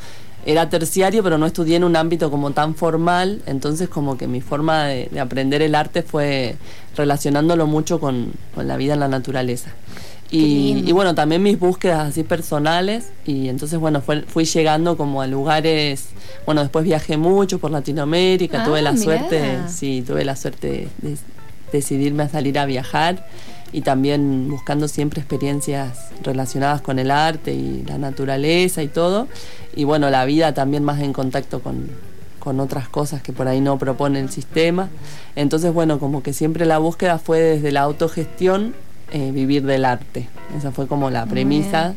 [0.46, 4.42] era terciario, pero no estudié en un ámbito como tan formal, entonces como que mi
[4.42, 6.56] forma de, de aprender el arte fue
[6.96, 9.72] relacionándolo mucho con, con la vida en la naturaleza.
[10.34, 15.28] Y, bueno, también mis búsquedas así personales, y entonces bueno, fue- fui llegando como a
[15.28, 16.06] lugares,
[16.46, 19.04] bueno, después viajé mucho por Latinoamérica, Ah, tuve la mirá.
[19.04, 21.18] suerte, sí, tuve la suerte de, de
[21.74, 23.28] decidirme a salir a viajar
[23.74, 29.28] y también buscando siempre experiencias relacionadas con el arte y la naturaleza y todo.
[29.76, 31.90] Y bueno, la vida también más en contacto con,
[32.40, 34.90] con otras cosas que por ahí no propone el sistema.
[35.36, 38.74] Entonces, bueno, como que siempre la búsqueda fue desde la autogestión,
[39.12, 40.28] eh, vivir del arte.
[40.58, 41.96] Esa fue como la premisa.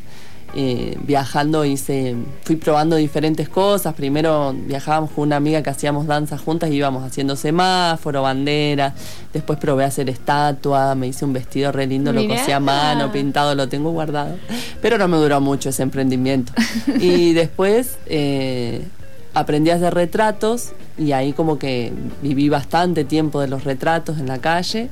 [0.57, 3.93] Eh, viajando hice, fui probando diferentes cosas.
[3.95, 8.95] Primero viajábamos con una amiga que hacíamos danza juntas y íbamos haciendo semáforo, bandera.
[9.33, 13.11] Después probé a hacer estatua, me hice un vestido re lindo, lo cosí a mano,
[13.11, 14.37] pintado, lo tengo guardado.
[14.81, 16.53] Pero no me duró mucho ese emprendimiento.
[17.01, 18.87] y después eh,
[19.35, 21.93] aprendí a hacer retratos y ahí como que
[22.23, 24.89] viví bastante tiempo de los retratos en la calle.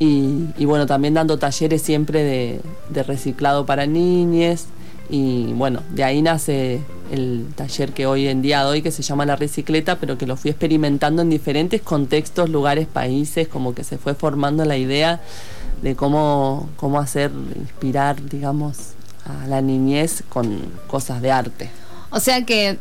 [0.00, 4.66] Y, y bueno, también dando talleres siempre de, reciclado para niñes.
[5.10, 6.80] Y bueno, de ahí nace
[7.12, 10.36] el taller que hoy en día doy, que se llama La Recicleta, pero que lo
[10.36, 15.20] fui experimentando en diferentes contextos, lugares, países, como que se fue formando la idea
[15.82, 18.94] de cómo, cómo hacer, inspirar, digamos,
[19.26, 21.70] a la niñez con cosas de arte.
[22.10, 22.78] O sea que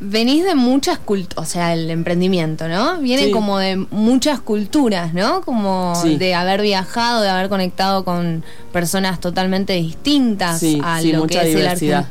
[0.00, 2.98] venís de muchas culturas, o sea, el emprendimiento, ¿no?
[2.98, 3.30] Viene Sí.
[3.30, 5.40] como de muchas culturas, ¿no?
[5.42, 6.16] Como Sí.
[6.16, 11.40] de haber viajado, de haber conectado con personas totalmente distintas Sí, a sí, lo mucha
[11.42, 11.98] que es el diversidad.
[12.00, 12.10] arte.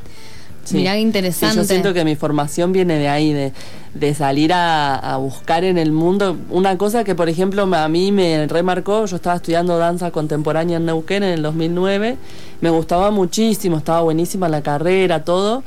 [0.66, 0.78] Sí.
[0.78, 1.58] Mirá qué interesante.
[1.58, 3.52] Yo siento que mi formación viene de ahí, de,
[3.96, 6.38] de salir a, a buscar en el mundo.
[6.50, 10.86] Una cosa que, por ejemplo, a mí me remarcó, yo estaba estudiando danza contemporánea en
[10.86, 12.16] Neuquén en el 2009,
[12.62, 15.64] me gustaba muchísimo, estaba buenísima la carrera, todo,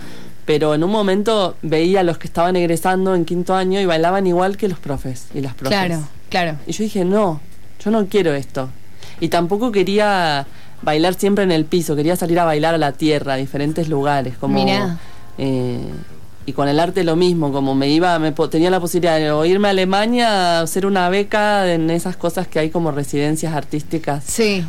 [0.46, 4.26] pero en un momento veía a los que estaban egresando en quinto año y bailaban
[4.26, 5.76] igual que los profes y las profes.
[5.76, 6.56] Claro, claro.
[6.66, 7.40] Y yo dije, no,
[7.84, 8.70] yo no quiero esto.
[9.20, 10.46] Y tampoco quería
[10.82, 14.36] bailar siempre en el piso, quería salir a bailar a la tierra, a diferentes lugares.
[14.38, 14.98] Como, Mirá.
[15.36, 15.80] eh,
[16.46, 19.44] y con el arte lo mismo, como me iba, me tenía la posibilidad de o
[19.44, 24.22] irme a Alemania a hacer una beca en esas cosas que hay como residencias artísticas.
[24.24, 24.64] Sí.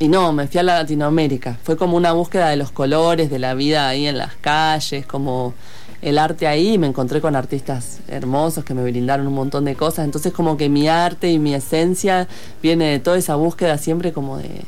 [0.00, 1.58] Y no, me fui a Latinoamérica.
[1.62, 5.54] Fue como una búsqueda de los colores, de la vida ahí en las calles, como
[6.02, 6.78] el arte ahí.
[6.78, 10.04] Me encontré con artistas hermosos que me brindaron un montón de cosas.
[10.04, 12.28] Entonces como que mi arte y mi esencia
[12.62, 14.62] viene de toda esa búsqueda siempre como de,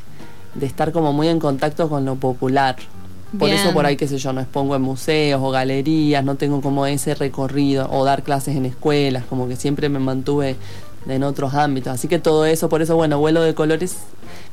[0.55, 2.75] de estar como muy en contacto con lo popular.
[3.39, 3.61] Por Bien.
[3.61, 6.85] eso por ahí, qué sé yo, no expongo en museos o galerías, no tengo como
[6.85, 10.57] ese recorrido o dar clases en escuelas, como que siempre me mantuve
[11.07, 11.93] en otros ámbitos.
[11.93, 13.97] Así que todo eso, por eso, bueno, vuelo de colores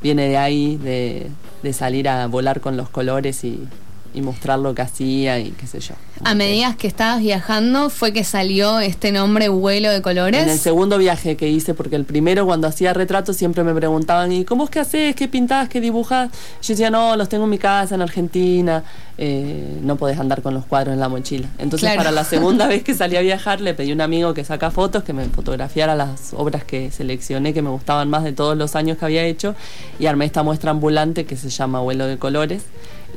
[0.01, 1.29] viene de ahí, de,
[1.63, 3.67] de salir a volar con los colores y,
[4.13, 5.95] y mostrar lo que hacía y qué sé yo.
[6.23, 10.43] A medida que estabas viajando fue que salió este nombre vuelo de colores.
[10.43, 14.31] En el segundo viaje que hice, porque el primero cuando hacía retratos siempre me preguntaban,
[14.31, 15.15] ¿y cómo es que haces?
[15.15, 15.69] ¿Qué pintás?
[15.69, 16.29] ¿Qué dibujas?
[16.61, 18.83] Yo decía, no, los tengo en mi casa, en Argentina,
[19.17, 21.47] eh, no podés andar con los cuadros en la mochila.
[21.57, 21.97] Entonces Claro.
[21.97, 24.71] para la segunda vez que salí a viajar le pedí a un amigo que saca
[24.71, 28.75] fotos, que me fotografiara las obras que seleccioné, que me gustaban más de todos los
[28.75, 29.55] años que había hecho,
[29.99, 32.63] y armé esta muestra ambulante que se llama Vuelo de Colores,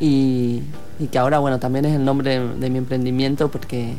[0.00, 0.62] y,
[0.98, 3.94] y que ahora, bueno, también es el nombre de, de mi emprendimiento porque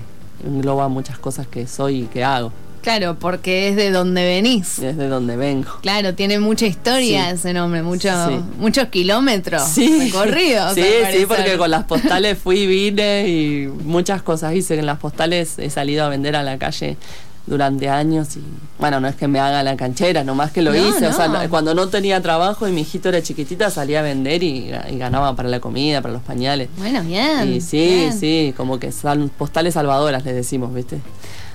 [0.45, 2.51] engloba muchas cosas que soy y que hago.
[2.81, 4.81] Claro, porque es de donde venís.
[4.81, 5.69] Desde donde vengo.
[5.81, 7.35] Claro, tiene mucha historia Sí.
[7.35, 8.35] ese nombre, mucho, Sí.
[8.59, 10.73] muchos kilómetros Sí, recorridos.
[10.75, 10.83] sí,
[11.17, 14.77] sí, porque con las postales fui vine y muchas cosas hice.
[14.77, 16.97] En las postales he salido a vender a la calle
[17.45, 18.43] durante años y
[18.79, 21.07] bueno, no es que me haga la canchera, nomás que lo No, hice.
[21.07, 24.71] O sea, cuando no tenía trabajo y mi hijito era chiquitita, salía a vender y,
[24.89, 26.69] y ganaba para la comida, para los pañales.
[26.77, 27.53] Bueno, bien.
[27.53, 28.17] y sí, bien.
[28.17, 30.99] sí, como que son postales salvadoras, les decimos, ¿viste?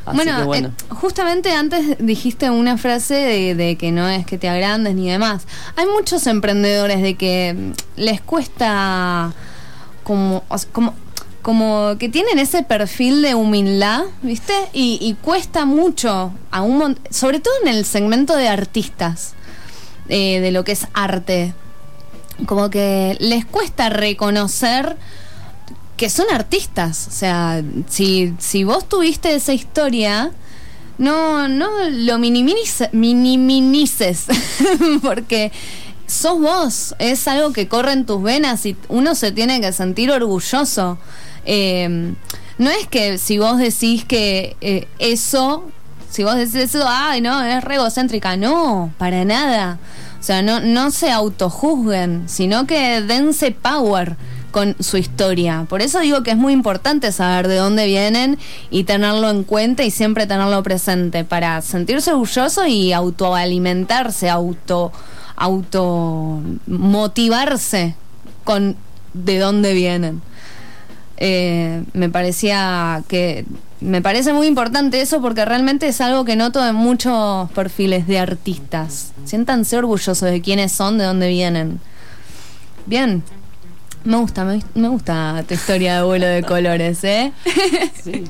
[0.07, 0.69] Así bueno, que bueno.
[0.69, 5.11] eh, justamente antes dijiste una frase de, de que no es que te agrandes ni
[5.11, 5.47] demás.
[5.77, 9.33] Hay muchos emprendedores de que les cuesta
[10.05, 10.95] como, o sea, como,
[11.49, 14.53] como que tienen ese perfil de humildad, ¿viste?
[14.75, 19.33] Y, y cuesta mucho, a un sobre todo en el segmento de artistas,
[20.11, 21.55] eh, de lo que es arte.
[22.45, 24.99] Como que les cuesta reconocer
[25.97, 27.07] que son artistas.
[27.09, 30.33] O sea, si, si vos tuviste esa historia,
[30.99, 34.27] no, no lo minimice- minimices,
[35.03, 35.51] porque
[36.07, 40.11] sos vos, es algo que corre en tus venas y uno se tiene que sentir
[40.11, 40.99] orgulloso.
[41.51, 42.13] Eh,
[42.59, 45.65] no es que si vos decís que eh, eso,
[46.11, 49.79] si vos decís eso, ay, no, es re egocéntrica, no, para nada.
[50.21, 54.17] O sea, no, no se autojuzguen, sino que dense power
[54.51, 55.67] con su historia.
[55.69, 58.39] Por eso digo que es muy importante saber de dónde vienen
[58.71, 64.93] y tenerlo en cuenta y siempre tenerlo presente para sentirse orgulloso y autoalimentarse, auto,
[65.37, 67.95] auto motivarse
[68.45, 68.77] con
[69.15, 70.21] de dónde vienen.
[71.21, 73.45] Eh, me parecía que
[73.81, 78.19] me parece muy importante eso porque realmente es algo que noto en muchos perfiles de
[78.19, 79.13] artistas.
[79.25, 81.81] Siéntanse orgullosos de quiénes son, de dónde vienen.
[82.87, 83.23] Bien.
[84.05, 87.33] Me gusta, me, me gusta tu historia de vuelo de colores, ¿eh?
[88.03, 88.25] Sí.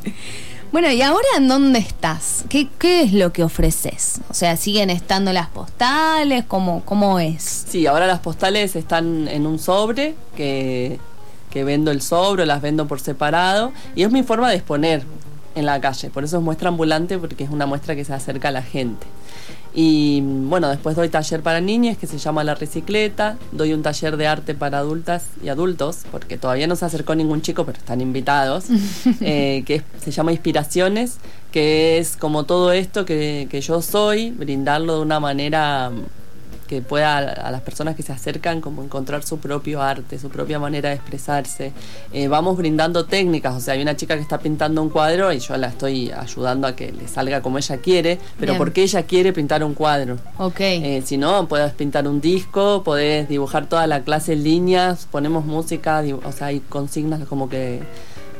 [0.73, 2.45] Bueno, ¿y ahora en dónde estás?
[2.51, 4.21] ¿Qué, qué es lo que ofreces?
[4.29, 6.45] O sea, ¿siguen estando las postales?
[6.45, 7.65] ¿Cómo, cómo es?
[7.69, 10.99] Sí, ahora las postales están en un sobre que,
[11.51, 15.03] que vendo el sobre, las vendo por separado y es mi forma de exponer
[15.55, 16.11] en la calle.
[16.11, 19.07] Por eso es muestra ambulante porque es una muestra que se acerca a la gente.
[19.75, 24.17] Y bueno, después doy taller para niñas que se llama La Recicleta, doy un taller
[24.17, 28.01] de arte para adultas y adultos, porque todavía no se acercó ningún chico, pero están
[28.01, 28.65] invitados,
[29.21, 31.19] eh, que es- se llama Inspiraciones,
[31.53, 35.91] que es como todo esto que, que yo soy, brindarlo de una manera
[36.69, 40.61] que pueda a, las personas que se acercan como encontrar su propio arte, su propia
[40.61, 41.73] manera de expresarse.
[42.13, 45.41] Eh, vamos brindando técnicas, o sea, hay una chica que está pintando un cuadro y
[45.41, 48.59] yo la estoy ayudando a que le salga como ella quiere, pero Bien.
[48.59, 50.19] porque ella quiere pintar un cuadro.
[50.37, 50.61] Ok.
[50.61, 55.45] Eh, si no, puedes pintar un disco, podés dibujar toda la clase en líneas, ponemos
[55.45, 57.83] música, o sea, hay consignas como que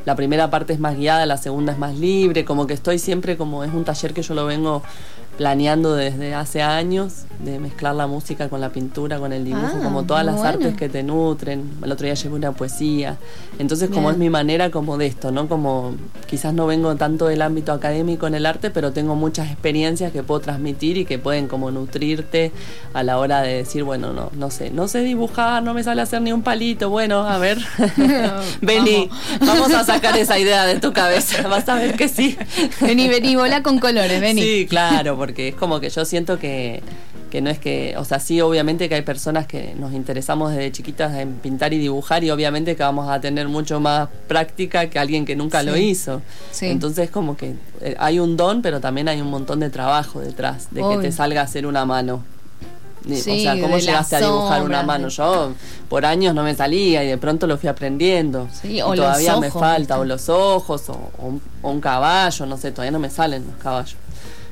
[0.05, 3.37] la primera parte es más guiada, la segunda es más libre, como que estoy siempre
[3.37, 4.81] como es un taller que yo lo vengo
[5.39, 9.79] planeando desde hace años, de mezclar la música con la pintura, con el dibujo, Ah,
[9.81, 10.49] como todas las bueno.
[10.49, 11.63] artes que te nutren.
[11.81, 13.15] El otro día llevé una poesía.
[13.57, 15.47] Entonces, como es mi manera como de esto, ¿no?
[15.47, 15.95] Como
[16.29, 20.23] quizás no vengo tanto del ámbito académico en el arte, pero tengo muchas experiencias que
[20.23, 22.51] puedo transmitir y que pueden como nutrirte
[22.93, 26.01] a la hora de decir, bueno, no, no sé, no sé dibujar, no me sale
[26.01, 27.59] hacer ni un palito, bueno, a ver,
[28.61, 29.09] vení,
[29.39, 32.37] vamos a sacar esa idea de tu cabeza, vas a ver que sí.
[32.81, 34.41] Vení, vení, volá con colores, vení.
[34.41, 36.81] Sí, claro, porque es como que yo siento que,
[37.29, 40.71] que no es que, o sea, sí, obviamente que hay personas que nos interesamos desde
[40.71, 44.97] chiquitas en pintar y dibujar y obviamente que vamos a tener mucho más práctica que
[44.97, 46.23] alguien que nunca lo hizo.
[46.51, 46.65] Sí.
[46.65, 50.69] Entonces como que eh, hay un don, pero también hay un montón de trabajo detrás,
[50.71, 50.99] de Obvio.
[50.99, 52.23] que te salga a hacer una mano.
[53.07, 55.09] Sí, o sea, ¿cómo llegaste a dibujar una mano?
[55.09, 55.53] Yo
[55.89, 58.47] por años no me salía y de pronto lo fui aprendiendo.
[58.51, 59.93] Sí, Y o todavía me falta, ¿viste?
[59.93, 63.45] o los ojos, o, o un, o un caballo, no sé, todavía no me salen
[63.45, 63.95] los caballos.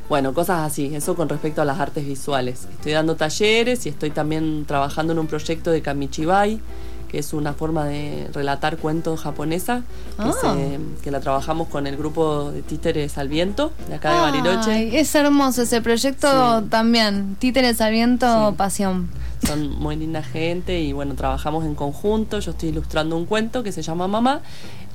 [0.10, 2.66] Bueno, cosas así, eso con respecto a las artes visuales.
[2.72, 6.62] Estoy dando talleres y estoy también trabajando en un proyecto de Kamichibai,
[7.10, 9.82] que es una forma de relatar cuentos japonesa,
[10.18, 10.34] que, Ah.
[10.40, 14.72] se- que la trabajamos con el grupo de títeres al viento, de acá de Bariloche.
[14.72, 16.66] Ay, es hermoso ese proyecto Sí.
[16.70, 17.36] también.
[17.40, 18.56] Títeres al viento, Sí.
[18.58, 19.10] pasión.
[19.46, 22.40] Son muy linda gente y bueno, trabajamos en conjunto.
[22.40, 24.42] Yo estoy ilustrando un cuento que se llama Mamá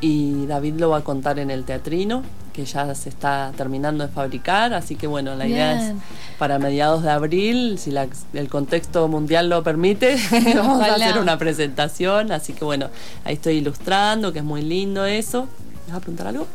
[0.01, 2.23] y David lo va a contar en el teatrino,
[2.53, 4.75] que ya se está terminando de fabricar.
[4.75, 5.95] Así que bueno, la idea es
[6.39, 10.17] para mediados de abril, si la- el contexto mundial lo permite,
[10.57, 12.33] vamos a hacer una presentación.
[12.33, 12.89] Así que bueno,
[13.25, 15.47] ahí estoy ilustrando, que es muy lindo eso.
[15.87, 16.47] ¿Me vas a preguntar algo?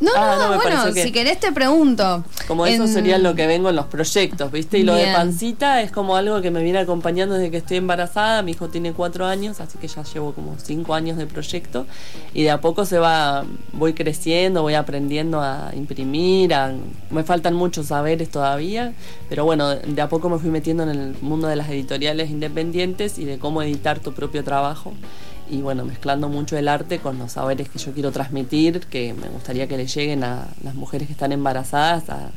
[0.00, 2.24] No, Ah, no, no, me bueno, que- si querés te pregunto.
[2.46, 4.78] Como eso sería lo que vengo en los proyectos, ¿viste?
[4.78, 5.08] Y lo Bien.
[5.08, 8.42] de pancita es como algo que me viene acompañando desde que estoy embarazada.
[8.42, 11.84] Mi hijo tiene cuatro años, así que ya llevo como cinco años de proyecto.
[12.32, 16.54] Y de a poco se va, voy creciendo, voy aprendiendo a imprimir.
[16.54, 16.72] a-
[17.10, 18.92] me faltan muchos saberes todavía,
[19.28, 23.18] pero bueno, de a poco me fui metiendo en el mundo de las editoriales independientes
[23.18, 24.92] y de cómo editar tu propio trabajo.
[25.50, 29.28] Y bueno, mezclando mucho el arte con los saberes que yo quiero transmitir, que me
[29.28, 32.30] gustaría que le lleguen a las mujeres que están embarazadas, a-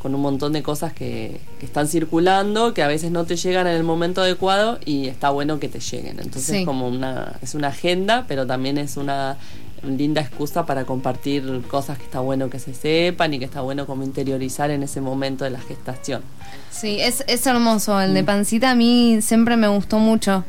[0.00, 3.66] con un montón de cosas que, que están circulando, que a veces no te llegan
[3.66, 6.20] en el momento adecuado y está bueno que te lleguen.
[6.20, 6.64] Entonces Sí.
[6.64, 9.36] como una, es una agenda, pero también es una
[9.82, 13.86] linda excusa para compartir cosas que está bueno que se sepan y que está bueno
[13.86, 16.22] como interiorizar en ese momento de la gestación.
[16.70, 18.00] Sí, es, es hermoso.
[18.00, 18.26] El de Mm.
[18.26, 20.44] pancita a mí siempre me gustó mucho.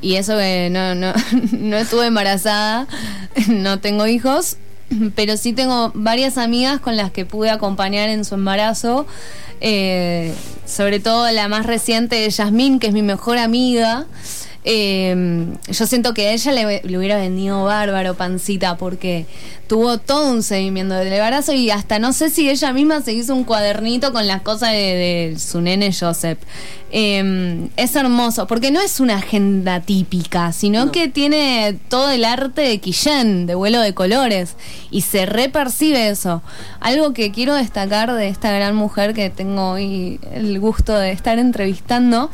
[0.00, 1.12] Y eso que no, no,
[1.52, 2.86] no estuve embarazada,
[3.48, 4.56] no tengo hijos,
[5.14, 9.06] pero sí tengo varias amigas con las que pude acompañar en su embarazo.
[9.60, 10.34] Eh,
[10.64, 14.06] sobre todo la más reciente, Yasmín, que es mi mejor amiga.
[14.64, 19.24] Eh, yo siento que a ella le, le hubiera venido bárbaro pancita porque
[19.68, 23.34] tuvo todo un seguimiento del embarazo y hasta no sé si ella misma se hizo
[23.34, 26.38] un cuadernito con las cosas de, de su nene Joseph.
[26.92, 30.92] Eh, es hermoso porque no es una agenda típica, sino No.
[30.92, 34.56] que tiene todo el arte de Quillén, de vuelo de colores
[34.90, 36.42] y se repercibe eso.
[36.80, 41.38] Algo que quiero destacar de esta gran mujer que tengo hoy el gusto de estar
[41.38, 42.28] entrevistando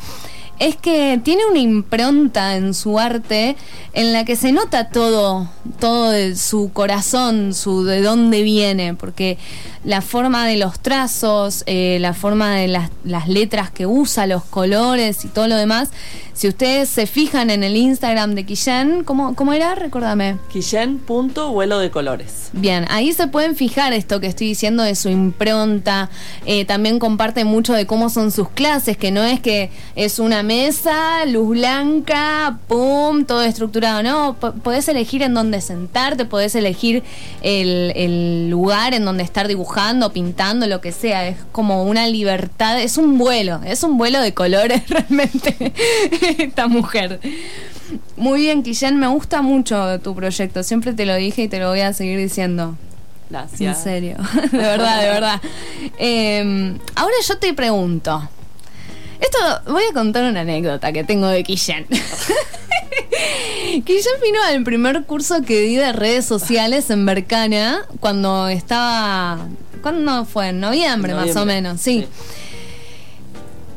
[0.59, 3.57] es que tiene una impronta en su arte
[3.93, 5.49] en la que se nota todo,
[5.79, 9.39] todo de su corazón, su de dónde viene, porque
[9.85, 14.45] la forma de los trazos, eh, la forma de las, las letras que usa, los
[14.45, 15.91] colores y todo lo demás,
[16.37, 19.75] si ustedes se fijan en el Instagram de Quillén, ¿cómo, cómo era?
[19.75, 20.37] Recuérdame.
[20.53, 22.51] Quillén, punto, vuelo de colores.
[22.53, 26.11] Bien, ahí se pueden fijar esto que estoy diciendo de su impronta.
[26.45, 30.43] Eh, también comparte mucho de cómo son sus clases, que no es que es una
[30.47, 34.03] mesa, luz blanca, pum, todo estructurado.
[34.03, 37.03] No, po- podés elegir en dónde sentarte, podés elegir
[37.43, 41.29] el, el lugar en donde estar dibujando, pintando, lo que sea.
[41.29, 45.73] Es como una libertad, es un vuelo, es un vuelo de colores realmente
[46.39, 47.21] esta mujer.
[48.17, 50.63] Muy bien, Quillén, me gusta mucho tu proyecto.
[50.63, 52.77] Siempre te lo dije y te lo voy a seguir diciendo.
[53.29, 53.79] Gracias.
[53.79, 54.17] En serio,
[54.53, 55.41] de verdad, de verdad.
[55.99, 58.29] Eh, ahora yo te pregunto.
[59.21, 61.87] Esto, voy a contar una anécdota que tengo de Quillén.
[63.85, 69.47] Quillén vino al primer curso que di de redes sociales en Bercana cuando estaba.
[69.83, 70.49] ¿Cuándo fue?
[70.49, 72.07] En noviembre, más o menos, sí.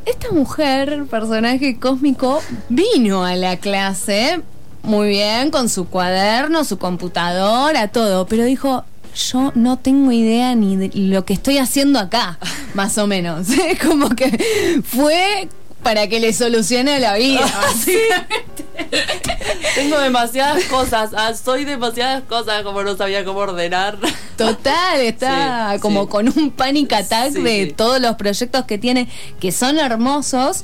[0.05, 4.41] Esta mujer, personaje cósmico, vino a la clase
[4.83, 8.85] muy bien, con su cuaderno, su computadora, todo, pero dijo,
[9.15, 12.39] yo no tengo idea ni de lo que estoy haciendo acá,
[12.73, 13.47] más o menos.
[13.85, 15.49] Como que fue
[15.83, 17.41] para que le solucione la vida.
[19.75, 23.97] Tengo demasiadas cosas, ah, soy demasiadas cosas como no sabía cómo ordenar.
[24.37, 26.09] Total, está Sí, como sí.
[26.09, 29.07] con un panic attack Sí, de todos los proyectos que tiene,
[29.39, 30.63] que son hermosos.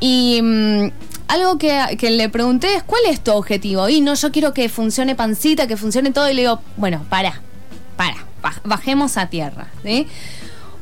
[0.00, 0.90] Y mm,
[1.28, 3.88] algo que, que le pregunté es, ¿cuál es tu objetivo?
[3.88, 6.28] Y no, yo quiero que funcione pancita, que funcione todo.
[6.30, 7.40] Y le digo, bueno, para,
[7.96, 9.68] para, baj- bajemos a tierra.
[9.82, 10.06] ¿sí?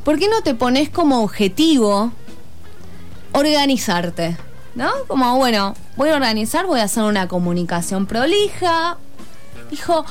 [0.05, 2.13] ¿Por qué no te pones como objetivo
[3.33, 4.37] organizarte?
[4.75, 4.91] ¿No?
[5.07, 8.99] Como, bueno, voy a organizar, voy a hacer una comunicación prolija.
[9.71, 10.05] Dijo,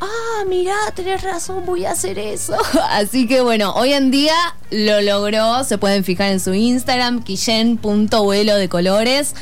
[0.00, 2.54] ah, mirá, tenés razón, voy a hacer eso.
[2.90, 4.34] Así que bueno, hoy en día
[4.70, 5.64] lo logró.
[5.64, 9.34] Se pueden fijar en su Instagram, quillen.vuelo de colores.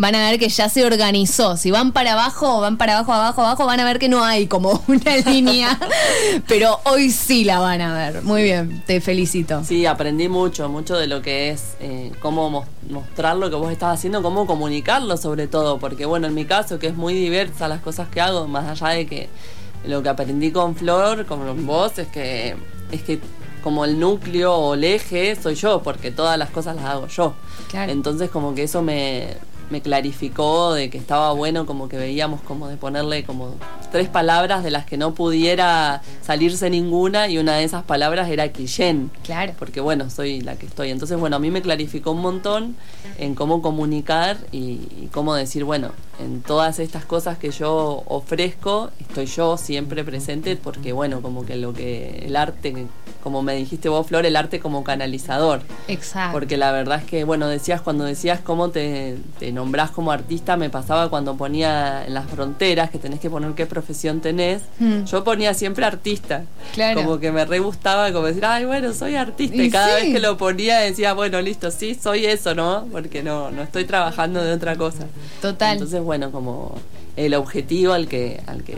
[0.00, 1.58] Van a ver que ya se organizó.
[1.58, 4.46] Si van para abajo, van para abajo, abajo, abajo, van a ver que no hay
[4.46, 5.78] como una línea.
[6.48, 8.22] Pero hoy sí la van a ver.
[8.22, 9.62] Muy bien, te felicito.
[9.62, 13.70] Sí, aprendí mucho, mucho de lo que es eh, cómo mos- mostrar lo que vos
[13.70, 17.68] estás haciendo, cómo comunicarlo sobre todo, porque bueno, en mi caso que es muy diversa
[17.68, 19.28] las cosas que hago, más allá de que
[19.84, 22.56] lo que aprendí con Flor, con vos, es que
[22.90, 23.20] es que
[23.62, 27.34] como el núcleo o el eje soy yo, porque todas las cosas las hago yo.
[27.68, 27.92] Claro.
[27.92, 29.36] Entonces como que eso me,
[29.70, 33.54] me clarificó de que estaba bueno, como que veíamos como de ponerle como
[33.90, 38.52] tres palabras de las que no pudiera salirse ninguna y una de esas palabras era
[38.52, 39.10] Quillén.
[39.24, 39.52] Claro.
[39.58, 40.90] Porque bueno, soy la que estoy.
[40.90, 42.76] Entonces bueno, a mí me clarificó un montón
[43.18, 48.90] en cómo comunicar y, y cómo decir, bueno, en todas estas cosas que yo ofrezco,
[49.00, 52.86] estoy yo siempre presente porque bueno, como que lo que el arte,
[53.22, 55.62] como me dijiste vos, Flor, el arte como canalizador.
[55.88, 56.32] Exacto.
[56.32, 60.56] Porque la verdad es que, bueno, decías, cuando decías cómo te, te nombrás como artista,
[60.56, 64.62] me pasaba cuando ponía en las fronteras que tenés que poner qué profesión tenés.
[64.78, 65.04] Mm.
[65.04, 66.19] Yo ponía siempre artista.
[66.74, 67.02] Claro.
[67.02, 69.56] Como que me re gustaba, como decir, ay, bueno, soy artista.
[69.56, 70.04] Y, Y cada sí.
[70.06, 72.86] vez que lo ponía decía, bueno, listo, sí, soy eso, ¿no?
[72.92, 75.06] Porque no, no estoy trabajando de otra cosa.
[75.40, 75.72] Total.
[75.74, 76.78] Entonces, bueno, como
[77.16, 78.76] el objetivo al que, al que,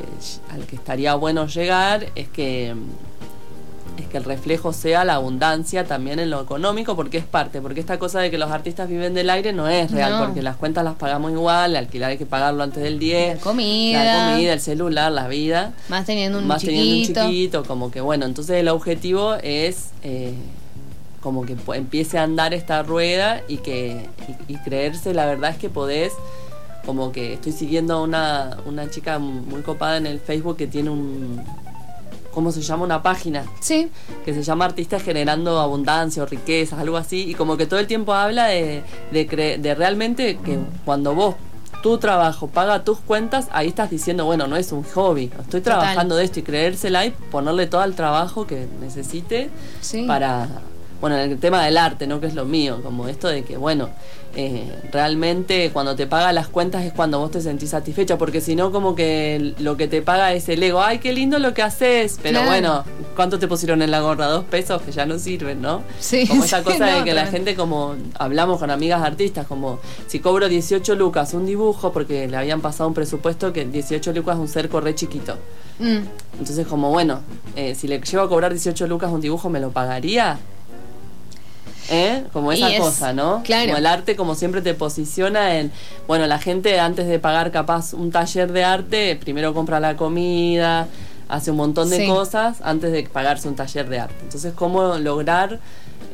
[0.50, 2.74] al que estaría bueno llegar es que
[3.98, 7.80] es que el reflejo sea la abundancia también en lo económico, porque es parte, porque
[7.80, 10.24] esta cosa de que los artistas viven del aire no es real, No.
[10.26, 13.40] porque las cuentas las pagamos igual, el alquiler hay que pagarlo antes del 10, La
[13.42, 14.04] comida.
[14.04, 16.78] la comida, el celular, la vida, Más teniendo un más chiquito.
[16.80, 20.34] teniendo un chiquito, como que bueno, entonces el objetivo es eh,
[21.20, 24.08] como que empiece a andar esta rueda y que
[24.48, 26.12] y, y creerse, la verdad es que podés
[26.84, 30.90] como que estoy siguiendo a una, una chica muy copada en el Facebook que tiene
[30.90, 31.40] un
[32.32, 32.82] ¿cómo se llama?
[32.84, 33.88] una página Sí.
[34.24, 37.86] que se llama Artistas Generando Abundancia o Riquezas, algo así, y como que todo el
[37.86, 41.34] tiempo habla de, de, cre- de realmente que cuando vos
[41.82, 45.80] tu trabajo paga tus cuentas, ahí estás diciendo, bueno, no es un hobby, estoy Total.
[45.80, 50.04] trabajando de esto y creérsela y ponerle todo el trabajo que necesite Sí.
[50.06, 50.48] para,
[51.02, 52.18] bueno, en el tema del arte, ¿no?
[52.20, 53.90] Que es lo mío, como esto de que, bueno,
[54.34, 58.56] eh, realmente cuando te paga las cuentas es cuando vos te sentís satisfecha, porque si
[58.56, 61.60] no, como que lo que te paga es el ego, ay, qué lindo lo que
[61.62, 62.46] haces, pero Claro.
[62.48, 62.84] bueno,
[63.14, 64.26] ¿cuánto te pusieron en la gorra?
[64.28, 65.82] Dos pesos que ya no sirven, ¿no?
[66.00, 69.46] Sí, Como esa sí, cosa no, de que la gente, como hablamos con amigas artistas,
[69.46, 74.12] como si cobro 18 lucas un dibujo, porque le habían pasado un presupuesto que 18
[74.12, 75.36] lucas es un cerco re chiquito.
[75.78, 75.98] Mm.
[76.38, 77.20] Entonces, como bueno,
[77.56, 80.38] eh, si le llevo a cobrar 18 lucas un dibujo, ¿me lo pagaría?
[81.90, 82.24] ¿Eh?
[82.32, 83.42] Como esa es- cosa, ¿no?
[83.44, 83.66] claro.
[83.66, 85.72] Como el arte, como siempre, te posiciona en.
[86.06, 90.86] Bueno, la gente antes de pagar capaz un taller de arte, primero compra la comida,
[91.28, 92.06] hace un montón de Sí.
[92.06, 94.14] cosas antes de pagarse un taller de arte.
[94.22, 95.58] Entonces, ¿cómo lograr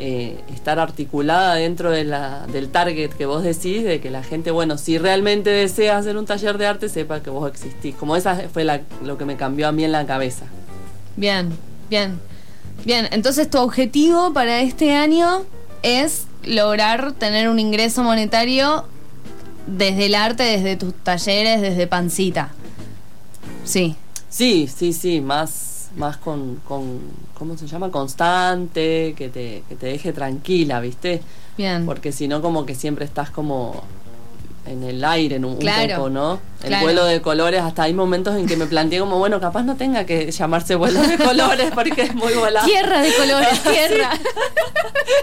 [0.01, 3.83] eh, estar articulada dentro de la, del target que vos decís?
[3.83, 7.31] De que la gente, bueno, si realmente desea hacer un taller de arte, sepa que
[7.31, 7.97] vos existís.
[7.97, 10.47] Como esa fue la- lo que me cambió a mí en la cabeza.
[11.16, 11.51] Bien,
[11.91, 12.21] bien.
[12.85, 15.43] Bien, entonces tu objetivo para este año
[15.83, 18.85] es lograr tener un ingreso monetario
[19.66, 22.51] desde el arte, desde tus talleres, desde Pancita.
[23.64, 23.97] Sí,
[24.29, 27.01] Sí, sí, sí, más, más con, con,
[27.35, 27.91] ¿cómo se llama?
[27.91, 31.22] Constante, que te, que te deje tranquila, ¿viste?
[31.57, 31.87] bien.
[31.87, 33.83] Porque si no, como que siempre estás como
[34.69, 36.41] en el aire en un, un Claro, poco, ¿no?
[36.62, 36.85] El claro.
[36.85, 40.05] vuelo de colores, hasta hay momentos en que me planteé como, bueno, capaz no tenga
[40.05, 42.66] que llamarse vuelo de colores porque es muy volado.
[42.66, 44.11] Tierra de colores, tierra.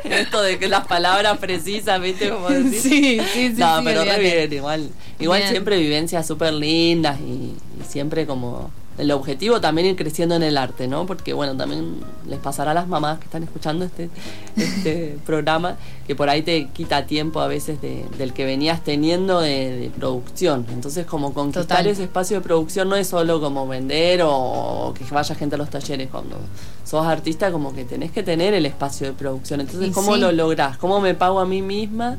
[0.04, 2.30] Esto de que las palabras precisas, ¿viste?
[2.30, 2.80] Como decir.
[2.82, 3.54] Sí, sí, sí.
[3.58, 4.89] No, sí, pero re bien, igual.
[5.20, 5.52] Igual Bien.
[5.52, 10.58] siempre vivencias súper lindas y, y siempre como el objetivo también ir creciendo en el
[10.58, 11.06] arte, ¿no?
[11.06, 11.96] Porque bueno, también
[12.28, 14.10] les pasará a las mamás que están escuchando este,
[14.56, 15.76] este programa,
[16.08, 19.89] que por ahí te quita tiempo a veces de- del que venías teniendo de, de
[19.89, 20.66] producción.
[20.72, 21.88] Entonces como conquistar Total.
[21.88, 25.58] ese espacio de producción no es solo como vender o, o que vaya gente a
[25.58, 26.10] los talleres.
[26.10, 26.38] Cuando
[26.84, 29.60] sos artista como que tenés que tener el espacio de producción.
[29.62, 30.22] Entonces, ¿cómo sí.
[30.22, 30.78] lo lográs?
[30.78, 32.18] ¿Cómo me pago a mí misma?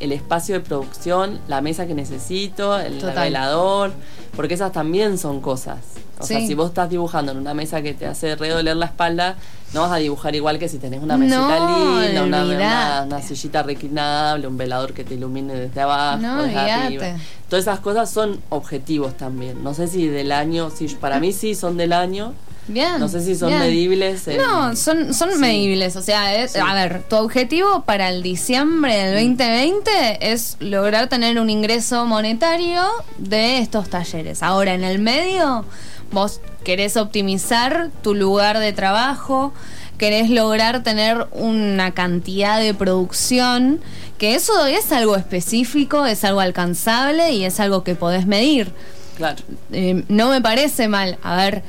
[0.00, 3.92] El espacio de producción, la mesa que necesito, el velador,
[4.34, 5.78] porque esas también son cosas.
[6.18, 9.36] O sea, si vos estás dibujando en una mesa que te hace redoler la espalda,
[9.72, 13.06] no vas a dibujar igual que si tenés una mesita No, linda, una, una, olvidate.
[13.06, 17.06] una sillita reclinable, un velador que te ilumine desde abajo, No, desde arriba.
[17.48, 19.64] Todas esas cosas son objetivos también.
[19.64, 22.34] No sé si del año, si para mí sí son del año.
[22.72, 22.98] Bien.
[23.00, 23.60] No sé si son bien.
[23.60, 24.26] medibles.
[24.28, 25.38] en- No, son, son Sí.
[25.38, 25.96] medibles.
[25.96, 26.58] O sea, es- Sí.
[26.64, 32.82] a ver, tu objetivo para el diciembre del 2020 es lograr tener un ingreso monetario
[33.18, 34.42] de estos talleres.
[34.42, 35.64] Ahora, en el medio,
[36.12, 39.52] vos querés optimizar tu lugar de trabajo,
[39.98, 43.80] querés lograr tener una cantidad de producción,
[44.18, 48.72] que eso es algo específico, es algo alcanzable y es algo que podés medir
[49.16, 49.42] Claro.
[49.72, 51.18] eh, no me parece mal.
[51.22, 51.62] A ver,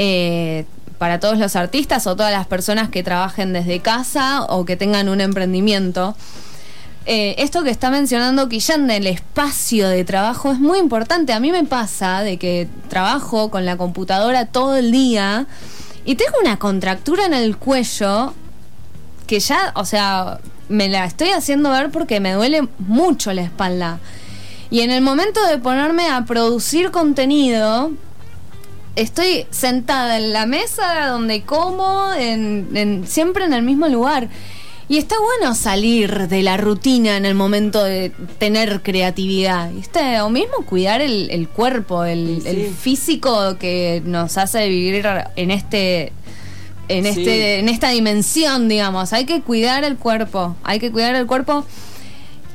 [0.00, 0.64] eh,
[0.98, 5.08] para todos los artistas o todas las personas que trabajen desde casa o que tengan
[5.08, 6.16] un emprendimiento.
[7.04, 11.32] eh, esto que está mencionando Quillán del espacio de trabajo es muy importante.
[11.32, 15.46] A mí me pasa de que trabajo con la computadora todo el día
[16.04, 18.34] y tengo una contractura en el cuello
[19.26, 20.38] que ya, o sea,
[20.68, 23.98] me la estoy haciendo ver porque me duele mucho la espalda.
[24.70, 27.90] Y en el momento de ponerme a producir contenido,
[29.00, 34.28] estoy sentada en la mesa donde como, en, en- siempre en el mismo lugar.
[34.90, 40.20] Y está bueno salir de la rutina en el momento de tener creatividad, ¿viste?
[40.22, 42.48] O mismo cuidar el, el cuerpo, el, Sí.
[42.48, 46.12] el físico que nos hace vivir en este
[46.88, 47.10] en Sí.
[47.20, 49.12] este en esta dimensión, digamos.
[49.12, 51.66] Hay que cuidar el cuerpo, hay que cuidar el cuerpo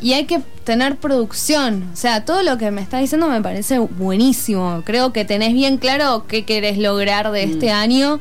[0.04, 1.89] y hay que tener producción.
[1.93, 4.84] O sea, todo lo que me estás diciendo me parece buenísimo.
[4.86, 8.20] Creo que tenés bien claro qué querés lograr de este año.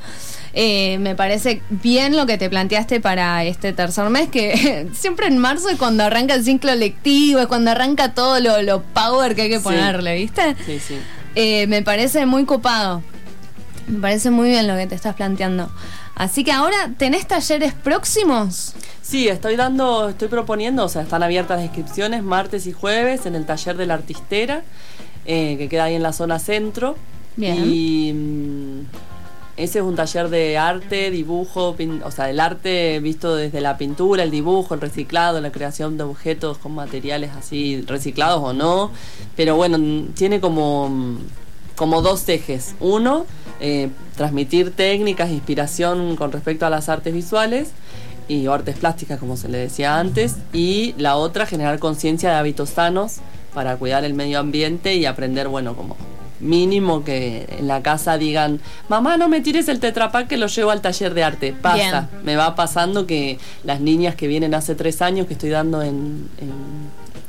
[0.55, 5.39] Eh, me parece bien lo que te planteaste para este tercer mes, que siempre en
[5.39, 9.43] marzo es cuando arranca el ciclo lectivo, es cuando arranca todo lo, lo power que
[9.43, 9.65] hay que Sí.
[9.65, 10.55] ponerle, ¿viste?
[10.67, 10.97] Sí, sí.
[11.35, 13.03] Eh, me parece muy copado.
[13.87, 15.71] Me parece muy bien lo que te estás planteando.
[16.23, 18.75] Así que ahora, ¿tenés talleres próximos?
[19.03, 23.35] Sí, estoy dando, estoy proponiendo, o sea, están abiertas las inscripciones martes y jueves en
[23.35, 24.63] el taller de la artistera,
[25.27, 26.95] eh, que queda ahí en la zona centro.
[27.35, 27.65] Bien.
[27.67, 28.81] Y mm,
[29.57, 33.77] ese es un taller de arte, dibujo, pin- o sea, el arte visto desde la
[33.77, 38.93] pintura, el dibujo, el reciclado, la creación de objetos con materiales así reciclados o no.
[39.35, 41.17] Pero bueno, tiene como, mm,
[41.75, 42.77] como dos ejes.
[42.79, 43.27] Uno,
[43.65, 47.71] eh, transmitir técnicas, inspiración con respecto a las artes visuales
[48.27, 50.35] y artes plásticas, como se le decía antes.
[50.53, 53.19] Y la otra, generar conciencia de hábitos sanos
[53.55, 55.97] para cuidar el medio ambiente y aprender, bueno, como
[56.41, 60.73] mínimo que en la casa digan, mamá, no me tires el tetrapack que lo llevo
[60.73, 61.53] al taller de arte.
[61.53, 61.77] Pasa,
[62.11, 62.25] Bien.
[62.25, 66.29] me va pasando que las niñas que vienen hace tres años que estoy dando en,
[66.39, 66.51] en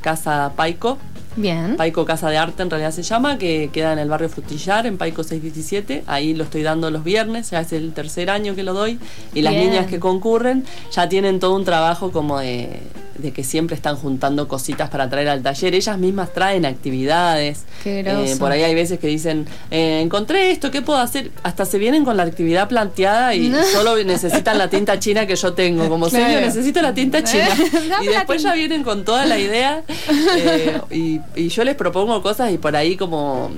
[0.01, 0.97] Casa Paico,
[1.35, 1.75] Bien.
[1.77, 4.97] Paico Casa de Arte en realidad se llama, que queda en el barrio Frutillar, en
[4.97, 6.03] Paico 617.
[6.07, 8.99] Ahí lo estoy dando los viernes, ya es el tercer año que lo doy.
[9.33, 9.69] Y las Bien.
[9.69, 12.79] niñas que concurren ya tienen todo un trabajo como de,
[13.17, 15.73] de que siempre están juntando cositas para traer al taller.
[15.75, 17.63] Ellas mismas traen actividades.
[17.83, 18.01] Qué.
[18.01, 21.31] Eh, por ahí hay veces que dicen, eh, encontré esto, ¿qué puedo hacer?
[21.43, 25.53] Hasta se vienen con la actividad planteada y solo necesitan la tinta china que yo
[25.53, 25.89] tengo.
[25.89, 26.25] Como Claro.
[26.25, 27.49] serio, necesito la tinta china.
[28.01, 29.83] Y después ya vienen con toda la idea
[30.37, 33.49] eh, y, y yo les propongo cosas y por ahí como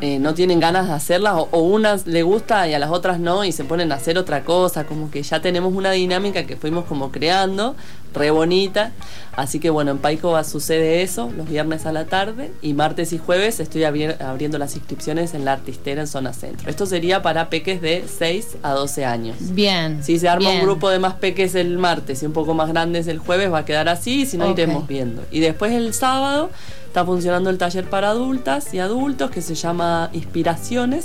[0.00, 3.18] eh, no tienen ganas de hacerlas o, o unas le gusta y a las otras
[3.20, 6.56] no y se ponen a hacer otra cosa, como que ya tenemos una dinámica que
[6.56, 7.76] fuimos como creando,
[8.12, 8.92] re bonita.
[9.36, 13.12] Así que bueno, en Paico va, sucede eso los viernes a la tarde y martes
[13.12, 16.68] y jueves estoy abriendo las inscripciones en la artistera en zona centro.
[16.68, 19.36] Esto sería para peques de 6 a 12 años.
[19.40, 20.02] Bien.
[20.02, 20.60] Si se arma bien.
[20.60, 23.58] un grupo de más peques el martes y un poco más grandes el jueves, va
[23.58, 24.58] a quedar así, si no Ok.
[24.58, 25.22] iremos viendo.
[25.30, 26.50] Y después el sábado
[26.96, 31.04] está funcionando el taller para adultas y adultos que se llama Inspiraciones,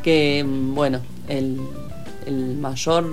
[0.00, 1.60] que mm, bueno, el,
[2.24, 3.04] el mayor,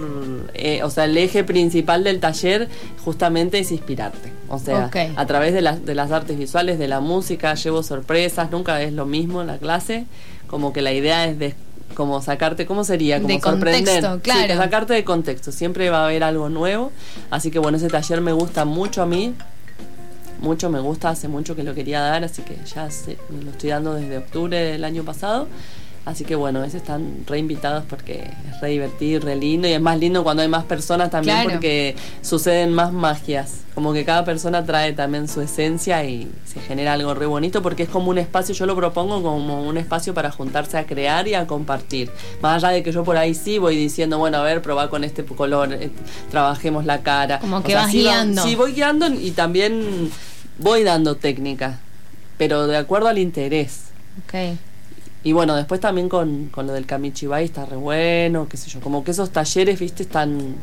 [0.53, 2.69] eh, o sea, el eje principal del taller
[3.03, 4.31] justamente es inspirarte.
[4.49, 8.51] O sea, a través de las, de las artes visuales, de la música, llevo sorpresas,
[8.51, 10.05] nunca es lo mismo en la clase,
[10.45, 11.55] como que la idea es de
[11.95, 13.15] como sacarte, ¿cómo sería?
[13.19, 13.83] Como De sorprender.
[13.83, 14.47] contexto, Sí, claro.
[14.47, 16.91] que sacarte de contexto, siempre va a haber algo nuevo,
[17.31, 19.33] así que bueno, ese taller me gusta mucho a mí,
[20.41, 23.69] mucho me gusta, hace mucho que lo quería dar, así que ya se- lo estoy
[23.69, 25.47] dando desde octubre del año pasado.
[26.03, 29.79] Así que bueno, ese están re invitados porque es re divertido, re lindo y es
[29.79, 31.51] más lindo cuando hay más personas también Claro.
[31.51, 33.57] porque suceden más magias.
[33.75, 37.83] Como que cada persona trae también su esencia y se genera algo re bonito porque
[37.83, 41.35] es como un espacio, yo lo propongo como un espacio para juntarse a crear y
[41.35, 42.09] a compartir.
[42.41, 45.03] Más allá de que yo por ahí sí voy diciendo, bueno, a ver, probá con
[45.03, 45.91] este color, eh,
[46.31, 47.37] trabajemos la cara.
[47.37, 48.41] Como O que sea, vas sí va- guiando.
[48.43, 50.09] sí, voy guiando y también
[50.57, 51.79] voy dando técnica,
[52.37, 53.85] pero de acuerdo al interés.
[54.23, 54.57] Ok.
[55.23, 58.79] Y bueno, después también con, con lo del Kamichibai está re bueno, qué sé yo,
[58.81, 60.55] como que esos talleres, viste, están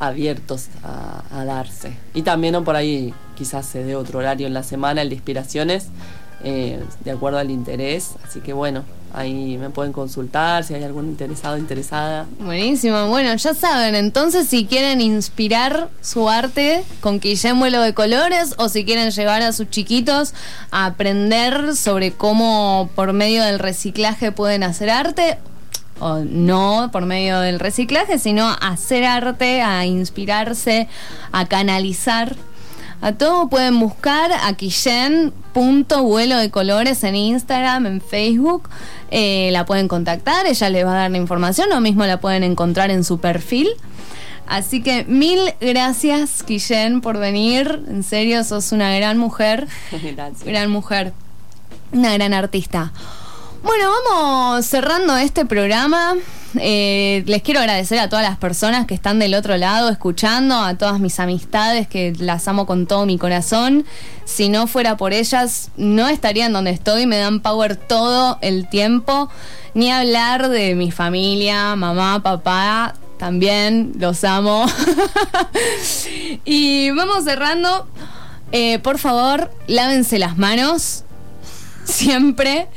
[0.00, 1.92] abiertos a, a darse.
[2.12, 2.64] Y también ¿no?
[2.64, 5.86] por ahí quizás se dé otro horario en la semana, el de inspiraciones,
[6.42, 8.14] eh, de acuerdo al interés.
[8.24, 12.26] Así que bueno, ahí me pueden consultar si hay algún interesado, interesada.
[12.40, 13.08] Buenísimo.
[13.08, 18.68] Bueno, ya saben, entonces si quieren inspirar su arte con Guillem Vuelo de Colores o
[18.68, 20.34] si quieren llevar a sus chiquitos
[20.70, 25.38] a aprender sobre cómo por medio del reciclaje pueden hacer arte
[26.02, 30.88] o no por medio del reciclaje, sino hacer arte, a inspirarse,
[31.30, 32.34] a canalizar.
[33.02, 34.54] A todo pueden buscar a
[36.04, 38.70] Vuelo de colores en Instagram, en Facebook.
[39.10, 42.44] Eh, la pueden contactar, ella les va a dar la información o mismo la pueden
[42.44, 43.68] encontrar en su perfil.
[44.46, 47.82] Así que mil gracias, Guillén, por venir.
[47.88, 49.66] En serio, sos una gran mujer.
[49.90, 50.44] Gracias.
[50.44, 51.12] Gran mujer.
[51.92, 52.92] Una gran artista.
[53.62, 56.14] Bueno, vamos cerrando este programa.
[56.58, 60.74] eh, les quiero agradecer a todas las personas que están del otro lado escuchando, a
[60.76, 63.86] todas mis amistades que las amo con todo mi corazón.
[64.24, 68.68] Si no fuera por ellas, no estaría en donde estoy, me dan power todo el
[68.68, 69.30] tiempo.
[69.74, 74.66] Ni hablar de mi familia, mamá, papá, también los amo.
[76.44, 77.86] y vamos cerrando.
[78.50, 81.04] Eh, por favor, lávense las manos.
[81.84, 82.68] Siempre.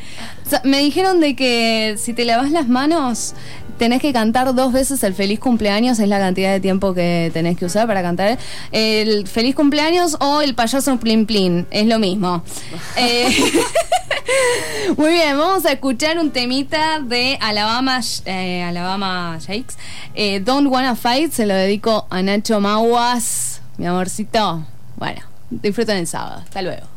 [0.45, 3.33] O sea, me dijeron de que si te lavas las manos,
[3.77, 7.57] tenés que cantar dos veces el feliz cumpleaños, es la cantidad de tiempo que tenés
[7.57, 8.37] que usar para cantar
[8.71, 12.43] el feliz cumpleaños o el payaso plin plin, es lo mismo.
[12.97, 13.27] Eh,
[14.97, 19.75] muy bien, vamos a escuchar un temita de Alabama, eh, Alabama Shakes.
[20.13, 24.63] Eh, Don't Wanna Fight, se lo dedico a Nacho Maguas, mi amorcito.
[24.95, 26.41] Bueno, disfruten el sábado.
[26.41, 26.87] Hasta luego.